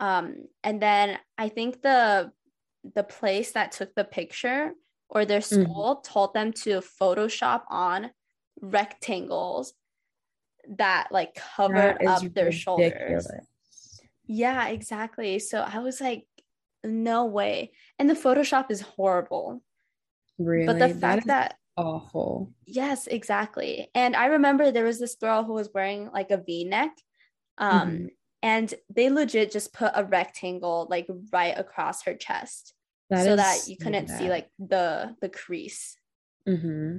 Um, 0.00 0.46
and 0.62 0.80
then 0.80 1.18
I 1.38 1.48
think 1.48 1.82
the 1.82 2.32
the 2.94 3.04
place 3.04 3.52
that 3.52 3.72
took 3.72 3.94
the 3.94 4.04
picture 4.04 4.72
or 5.08 5.24
their 5.24 5.40
school 5.40 5.96
mm. 5.96 6.04
told 6.04 6.34
them 6.34 6.52
to 6.52 6.80
Photoshop 7.00 7.62
on 7.70 8.10
rectangles 8.60 9.74
that 10.76 11.08
like 11.10 11.34
covered 11.34 11.98
that 12.00 12.06
up 12.06 12.20
their 12.34 12.46
ridiculous. 12.46 12.54
shoulders. 12.56 13.28
Yeah, 14.26 14.68
exactly. 14.68 15.38
So 15.38 15.60
I 15.60 15.78
was 15.78 16.00
like, 16.00 16.24
no 16.82 17.26
way. 17.26 17.72
And 17.98 18.08
the 18.08 18.14
Photoshop 18.14 18.70
is 18.70 18.80
horrible. 18.80 19.62
Really? 20.38 20.66
But 20.66 20.78
the 20.78 20.88
fact 20.88 21.26
that, 21.26 21.50
that 21.50 21.56
awful. 21.76 22.52
Yes, 22.66 23.06
exactly. 23.06 23.90
And 23.94 24.16
I 24.16 24.26
remember 24.26 24.70
there 24.70 24.84
was 24.84 24.98
this 24.98 25.14
girl 25.14 25.44
who 25.44 25.54
was 25.54 25.70
wearing 25.74 26.10
like 26.12 26.30
a 26.30 26.38
V-neck. 26.38 26.92
Um, 27.58 27.90
mm-hmm. 27.90 28.06
and 28.42 28.74
they 28.88 29.10
legit 29.10 29.52
just 29.52 29.74
put 29.74 29.92
a 29.94 30.04
rectangle 30.04 30.86
like 30.88 31.06
right 31.32 31.56
across 31.56 32.04
her 32.04 32.14
chest 32.14 32.72
that 33.10 33.24
so 33.24 33.36
that 33.36 33.68
you 33.68 33.76
couldn't 33.76 34.08
see 34.08 34.30
like 34.30 34.48
the 34.58 35.14
the 35.20 35.28
crease. 35.28 35.96
Mm-hmm. 36.48 36.98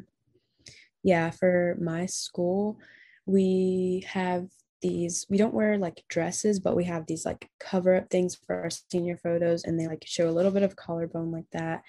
Yeah, 1.02 1.32
for 1.32 1.76
my 1.82 2.06
school, 2.06 2.80
we 3.26 4.06
have 4.08 4.48
these 4.84 5.26
we 5.30 5.38
don't 5.38 5.54
wear 5.54 5.78
like 5.78 6.04
dresses 6.10 6.60
but 6.60 6.76
we 6.76 6.84
have 6.84 7.08
these 7.08 7.26
like 7.26 7.50
cover 7.58 7.96
up 7.96 8.10
things 8.10 8.36
for 8.36 8.64
our 8.64 8.70
senior 8.70 9.16
photos 9.16 9.64
and 9.64 9.80
they 9.80 9.88
like 9.88 10.04
show 10.06 10.30
a 10.30 10.32
little 10.32 10.52
bit 10.52 10.62
of 10.62 10.76
collarbone 10.76 11.32
like 11.32 11.50
that 11.54 11.84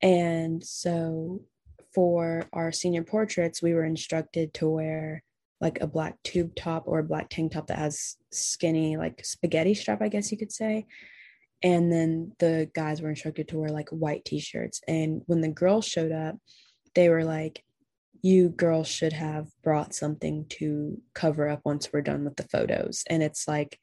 and 0.00 0.62
so 0.62 1.42
for 1.94 2.44
our 2.52 2.72
senior 2.72 3.02
portraits 3.02 3.62
we 3.62 3.74
were 3.74 3.84
instructed 3.84 4.52
to 4.54 4.68
wear 4.68 5.22
like 5.60 5.80
a 5.80 5.86
black 5.86 6.16
tube 6.22 6.54
top 6.54 6.84
or 6.86 6.98
a 6.98 7.04
black 7.04 7.28
tank 7.30 7.52
top 7.52 7.68
that 7.68 7.78
has 7.78 8.16
skinny 8.32 8.96
like 8.96 9.24
spaghetti 9.24 9.74
strap 9.74 10.02
i 10.02 10.08
guess 10.08 10.30
you 10.30 10.38
could 10.38 10.52
say. 10.52 10.86
And 11.62 11.90
then 11.90 12.32
the 12.40 12.70
guys 12.74 13.00
were 13.00 13.08
instructed 13.08 13.48
to 13.48 13.58
wear 13.58 13.70
like 13.70 13.88
white 13.88 14.26
t-shirts. 14.26 14.82
And 14.86 15.22
when 15.24 15.40
the 15.40 15.48
girls 15.48 15.86
showed 15.86 16.12
up 16.12 16.36
they 16.94 17.08
were 17.08 17.24
like 17.24 17.64
you 18.22 18.48
girls 18.48 18.88
should 18.88 19.12
have 19.12 19.48
brought 19.62 19.94
something 19.94 20.46
to 20.48 21.00
cover 21.14 21.48
up 21.48 21.60
once 21.64 21.90
we're 21.92 22.00
done 22.00 22.24
with 22.24 22.36
the 22.36 22.48
photos. 22.48 23.04
And 23.10 23.22
it's 23.22 23.46
like 23.46 23.78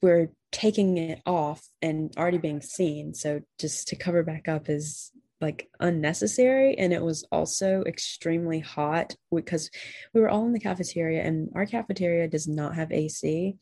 we're 0.00 0.30
taking 0.50 0.96
it 0.96 1.20
off 1.26 1.62
and 1.82 2.12
already 2.16 2.38
being 2.38 2.62
seen. 2.62 3.12
So 3.12 3.40
just 3.60 3.88
to 3.88 3.96
cover 3.96 4.22
back 4.22 4.48
up 4.48 4.70
is 4.70 5.10
like 5.42 5.68
unnecessary 5.80 6.78
and 6.78 6.92
it 6.92 7.02
was 7.02 7.24
also 7.32 7.82
extremely 7.82 8.60
hot 8.60 9.14
because 9.34 9.70
we 10.14 10.20
were 10.20 10.30
all 10.30 10.46
in 10.46 10.52
the 10.52 10.60
cafeteria 10.60 11.22
and 11.22 11.50
our 11.54 11.66
cafeteria 11.66 12.28
does 12.28 12.48
not 12.48 12.76
have 12.76 12.92
AC 12.92 13.54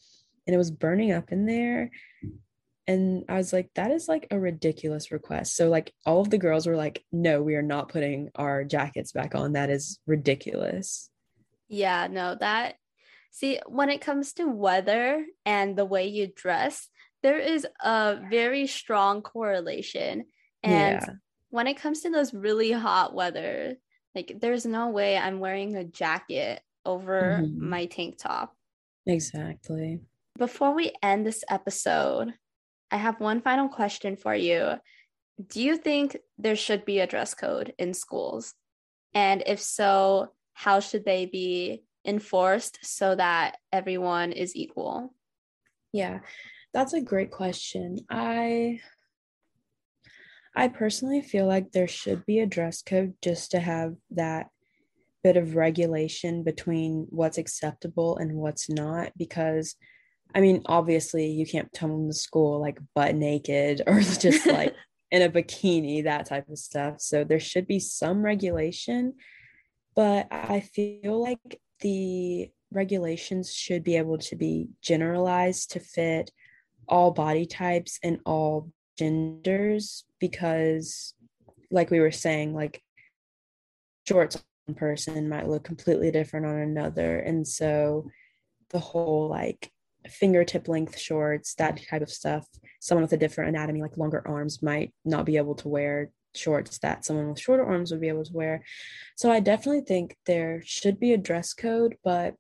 and 0.46 0.54
it 0.54 0.58
was 0.58 0.70
burning 0.70 1.10
up 1.10 1.32
in 1.32 1.46
there 1.46 1.90
and 2.90 3.24
I 3.28 3.36
was 3.36 3.52
like, 3.52 3.70
that 3.76 3.92
is 3.92 4.08
like 4.08 4.26
a 4.32 4.38
ridiculous 4.38 5.12
request. 5.12 5.54
So, 5.54 5.68
like, 5.68 5.92
all 6.04 6.20
of 6.20 6.30
the 6.30 6.38
girls 6.38 6.66
were 6.66 6.74
like, 6.74 7.04
no, 7.12 7.40
we 7.40 7.54
are 7.54 7.62
not 7.62 7.88
putting 7.88 8.30
our 8.34 8.64
jackets 8.64 9.12
back 9.12 9.36
on. 9.36 9.52
That 9.52 9.70
is 9.70 10.00
ridiculous. 10.08 11.08
Yeah, 11.68 12.08
no, 12.10 12.36
that, 12.40 12.74
see, 13.30 13.60
when 13.68 13.90
it 13.90 14.00
comes 14.00 14.32
to 14.34 14.46
weather 14.48 15.24
and 15.46 15.76
the 15.76 15.84
way 15.84 16.08
you 16.08 16.32
dress, 16.34 16.88
there 17.22 17.38
is 17.38 17.64
a 17.80 18.18
very 18.28 18.66
strong 18.66 19.22
correlation. 19.22 20.24
And 20.64 21.00
yeah. 21.00 21.12
When 21.50 21.66
it 21.66 21.76
comes 21.76 22.00
to 22.00 22.10
those 22.10 22.32
really 22.32 22.72
hot 22.72 23.14
weather, 23.14 23.74
like, 24.14 24.38
there's 24.40 24.66
no 24.66 24.88
way 24.88 25.16
I'm 25.16 25.38
wearing 25.38 25.76
a 25.76 25.84
jacket 25.84 26.60
over 26.84 27.40
mm-hmm. 27.42 27.68
my 27.68 27.86
tank 27.86 28.16
top. 28.18 28.54
Exactly. 29.06 30.00
Before 30.38 30.74
we 30.74 30.92
end 31.02 31.26
this 31.26 31.44
episode, 31.48 32.32
I 32.90 32.96
have 32.96 33.20
one 33.20 33.40
final 33.40 33.68
question 33.68 34.16
for 34.16 34.34
you. 34.34 34.74
Do 35.48 35.62
you 35.62 35.76
think 35.76 36.16
there 36.38 36.56
should 36.56 36.84
be 36.84 37.00
a 37.00 37.06
dress 37.06 37.34
code 37.34 37.72
in 37.78 37.94
schools? 37.94 38.54
And 39.14 39.42
if 39.46 39.60
so, 39.60 40.32
how 40.54 40.80
should 40.80 41.04
they 41.04 41.26
be 41.26 41.82
enforced 42.04 42.78
so 42.82 43.14
that 43.14 43.56
everyone 43.72 44.32
is 44.32 44.56
equal? 44.56 45.14
Yeah, 45.92 46.20
that's 46.72 46.92
a 46.92 47.00
great 47.00 47.30
question. 47.30 47.98
I 48.10 48.80
I 50.54 50.68
personally 50.68 51.22
feel 51.22 51.46
like 51.46 51.72
there 51.72 51.88
should 51.88 52.26
be 52.26 52.40
a 52.40 52.46
dress 52.46 52.82
code 52.82 53.14
just 53.22 53.52
to 53.52 53.60
have 53.60 53.94
that 54.10 54.48
bit 55.22 55.36
of 55.36 55.54
regulation 55.54 56.42
between 56.42 57.06
what's 57.10 57.38
acceptable 57.38 58.16
and 58.16 58.34
what's 58.34 58.68
not 58.68 59.12
because 59.16 59.76
I 60.34 60.40
mean, 60.40 60.62
obviously, 60.66 61.26
you 61.26 61.44
can't 61.44 61.72
come 61.72 62.06
to 62.06 62.14
school 62.14 62.60
like 62.60 62.78
butt 62.94 63.14
naked 63.16 63.82
or 63.86 64.00
just 64.00 64.46
like 64.46 64.74
in 65.10 65.22
a 65.22 65.28
bikini, 65.28 66.04
that 66.04 66.26
type 66.26 66.48
of 66.48 66.58
stuff. 66.58 67.00
So 67.00 67.24
there 67.24 67.40
should 67.40 67.66
be 67.66 67.80
some 67.80 68.22
regulation, 68.22 69.14
but 69.96 70.28
I 70.30 70.60
feel 70.60 71.20
like 71.20 71.60
the 71.80 72.50
regulations 72.70 73.52
should 73.52 73.82
be 73.82 73.96
able 73.96 74.18
to 74.18 74.36
be 74.36 74.68
generalized 74.80 75.72
to 75.72 75.80
fit 75.80 76.30
all 76.88 77.10
body 77.10 77.46
types 77.46 77.98
and 78.02 78.20
all 78.24 78.70
genders 78.96 80.04
because, 80.20 81.14
like 81.70 81.90
we 81.90 82.00
were 82.00 82.12
saying, 82.12 82.54
like 82.54 82.82
shorts 84.06 84.42
on 84.68 84.74
person 84.74 85.28
might 85.28 85.48
look 85.48 85.64
completely 85.64 86.10
different 86.10 86.46
on 86.46 86.56
another. 86.56 87.18
And 87.18 87.46
so 87.46 88.08
the 88.70 88.78
whole 88.78 89.28
like 89.28 89.70
fingertip 90.08 90.68
length 90.68 90.98
shorts, 90.98 91.54
that 91.54 91.80
type 91.88 92.02
of 92.02 92.10
stuff. 92.10 92.46
Someone 92.80 93.02
with 93.02 93.12
a 93.12 93.18
different 93.18 93.50
anatomy, 93.50 93.82
like 93.82 93.96
longer 93.96 94.22
arms, 94.26 94.62
might 94.62 94.92
not 95.04 95.26
be 95.26 95.36
able 95.36 95.54
to 95.56 95.68
wear 95.68 96.10
shorts 96.34 96.78
that 96.78 97.04
someone 97.04 97.28
with 97.28 97.40
shorter 97.40 97.64
arms 97.64 97.90
would 97.90 98.00
be 98.00 98.08
able 98.08 98.24
to 98.24 98.32
wear. 98.32 98.64
So 99.16 99.30
I 99.30 99.40
definitely 99.40 99.82
think 99.82 100.16
there 100.26 100.62
should 100.64 100.98
be 101.00 101.12
a 101.12 101.18
dress 101.18 101.52
code, 101.52 101.96
but 102.04 102.34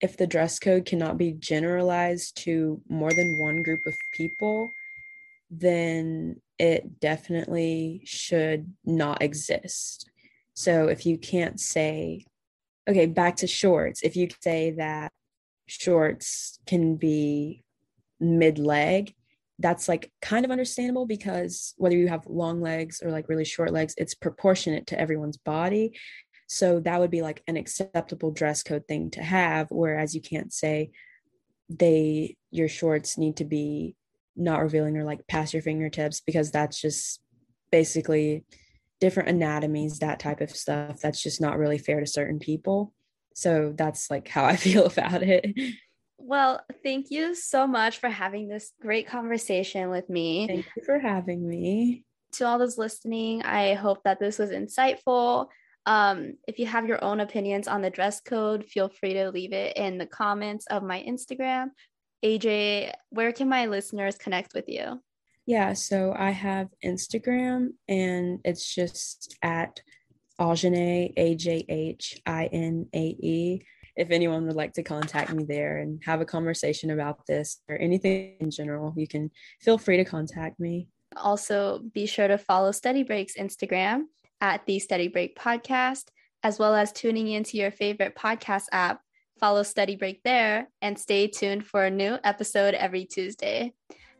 if 0.00 0.16
the 0.16 0.26
dress 0.26 0.58
code 0.58 0.84
cannot 0.84 1.18
be 1.18 1.32
generalized 1.32 2.36
to 2.44 2.80
more 2.88 3.10
than 3.10 3.38
one 3.38 3.62
group 3.62 3.86
of 3.86 3.94
people, 4.12 4.70
then 5.58 6.40
it 6.58 7.00
definitely 7.00 8.02
should 8.04 8.72
not 8.84 9.22
exist. 9.22 10.10
So 10.54 10.88
if 10.88 11.04
you 11.04 11.18
can't 11.18 11.58
say, 11.58 12.26
okay, 12.88 13.06
back 13.06 13.36
to 13.36 13.46
shorts, 13.46 14.02
if 14.02 14.16
you 14.16 14.28
say 14.40 14.72
that 14.72 15.12
shorts 15.66 16.58
can 16.66 16.96
be 16.96 17.64
mid 18.20 18.58
leg, 18.58 19.14
that's 19.58 19.88
like 19.88 20.10
kind 20.20 20.44
of 20.44 20.50
understandable 20.50 21.06
because 21.06 21.74
whether 21.76 21.96
you 21.96 22.08
have 22.08 22.26
long 22.26 22.60
legs 22.60 23.00
or 23.02 23.10
like 23.10 23.28
really 23.28 23.44
short 23.44 23.72
legs, 23.72 23.94
it's 23.96 24.14
proportionate 24.14 24.86
to 24.88 25.00
everyone's 25.00 25.36
body. 25.36 25.96
So 26.46 26.80
that 26.80 27.00
would 27.00 27.10
be 27.10 27.22
like 27.22 27.42
an 27.46 27.56
acceptable 27.56 28.30
dress 28.30 28.62
code 28.62 28.86
thing 28.86 29.10
to 29.12 29.22
have. 29.22 29.68
Whereas 29.70 30.14
you 30.14 30.20
can't 30.20 30.52
say 30.52 30.90
they, 31.68 32.36
your 32.50 32.68
shorts 32.68 33.16
need 33.16 33.36
to 33.36 33.44
be 33.44 33.96
not 34.36 34.60
revealing 34.60 34.96
or 34.96 35.04
like 35.04 35.26
past 35.26 35.52
your 35.52 35.62
fingertips 35.62 36.20
because 36.20 36.50
that's 36.50 36.80
just 36.80 37.20
basically 37.70 38.44
different 39.00 39.28
anatomies, 39.28 39.98
that 39.98 40.20
type 40.20 40.40
of 40.40 40.50
stuff. 40.50 41.00
That's 41.00 41.22
just 41.22 41.40
not 41.40 41.58
really 41.58 41.78
fair 41.78 42.00
to 42.00 42.06
certain 42.06 42.38
people. 42.38 42.92
So 43.34 43.74
that's 43.76 44.10
like 44.10 44.28
how 44.28 44.44
I 44.44 44.56
feel 44.66 44.86
about 44.86 45.22
it. 45.22 45.54
Well, 46.18 46.60
thank 46.82 47.10
you 47.10 47.34
so 47.34 47.66
much 47.66 47.98
for 47.98 48.08
having 48.08 48.48
this 48.48 48.72
great 48.80 49.06
conversation 49.06 49.90
with 49.90 50.08
me. 50.08 50.46
Thank 50.46 50.66
you 50.76 50.82
for 50.84 50.98
having 50.98 51.46
me. 51.46 52.04
To 52.34 52.46
all 52.46 52.58
those 52.58 52.78
listening, 52.78 53.42
I 53.42 53.74
hope 53.74 54.02
that 54.04 54.20
this 54.20 54.38
was 54.38 54.50
insightful. 54.50 55.48
Um, 55.86 56.34
if 56.48 56.58
you 56.58 56.66
have 56.66 56.86
your 56.86 57.02
own 57.04 57.20
opinions 57.20 57.68
on 57.68 57.82
the 57.82 57.90
dress 57.90 58.20
code, 58.20 58.64
feel 58.64 58.88
free 58.88 59.14
to 59.14 59.30
leave 59.30 59.52
it 59.52 59.76
in 59.76 59.98
the 59.98 60.06
comments 60.06 60.66
of 60.66 60.82
my 60.82 61.04
Instagram. 61.06 61.68
AJ, 62.24 62.92
where 63.10 63.32
can 63.32 63.48
my 63.48 63.66
listeners 63.66 64.16
connect 64.16 64.54
with 64.54 64.64
you? 64.68 65.00
Yeah, 65.46 65.74
so 65.74 66.14
I 66.16 66.30
have 66.30 66.68
Instagram 66.82 67.70
and 67.86 68.40
it's 68.44 68.74
just 68.74 69.36
at 69.42 69.80
Ajhinae, 70.40 71.12
A 71.16 71.34
J 71.34 71.66
H 71.68 72.20
I 72.24 72.46
N 72.46 72.86
A 72.94 72.98
E. 72.98 73.62
If 73.96 74.10
anyone 74.10 74.46
would 74.46 74.56
like 74.56 74.72
to 74.72 74.82
contact 74.82 75.32
me 75.32 75.44
there 75.44 75.78
and 75.78 76.02
have 76.04 76.20
a 76.20 76.24
conversation 76.24 76.90
about 76.90 77.26
this 77.28 77.60
or 77.68 77.76
anything 77.76 78.36
in 78.40 78.50
general, 78.50 78.94
you 78.96 79.06
can 79.06 79.30
feel 79.60 79.78
free 79.78 79.98
to 79.98 80.04
contact 80.04 80.58
me. 80.58 80.88
Also, 81.16 81.80
be 81.92 82.06
sure 82.06 82.26
to 82.26 82.38
follow 82.38 82.72
Study 82.72 83.04
Break's 83.04 83.36
Instagram 83.36 84.04
at 84.40 84.66
the 84.66 84.80
Study 84.80 85.08
Break 85.08 85.38
Podcast, 85.38 86.06
as 86.42 86.58
well 86.58 86.74
as 86.74 86.90
tuning 86.90 87.28
into 87.28 87.56
your 87.56 87.70
favorite 87.70 88.16
podcast 88.16 88.64
app. 88.72 89.03
Follow 89.38 89.62
Study 89.62 89.96
Break 89.96 90.22
there 90.22 90.68
and 90.80 90.98
stay 90.98 91.26
tuned 91.26 91.66
for 91.66 91.84
a 91.84 91.90
new 91.90 92.18
episode 92.24 92.74
every 92.74 93.04
Tuesday. 93.04 93.72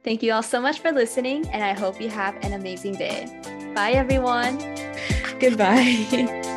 Thank 0.02 0.22
you 0.22 0.32
all 0.32 0.42
so 0.42 0.60
much 0.60 0.80
for 0.80 0.92
listening, 0.92 1.48
and 1.48 1.62
I 1.64 1.72
hope 1.72 2.00
you 2.00 2.10
have 2.10 2.36
an 2.44 2.52
amazing 2.52 2.96
day. 2.96 3.72
Bye, 3.74 3.92
everyone. 3.92 4.58
Goodbye. 5.40 6.42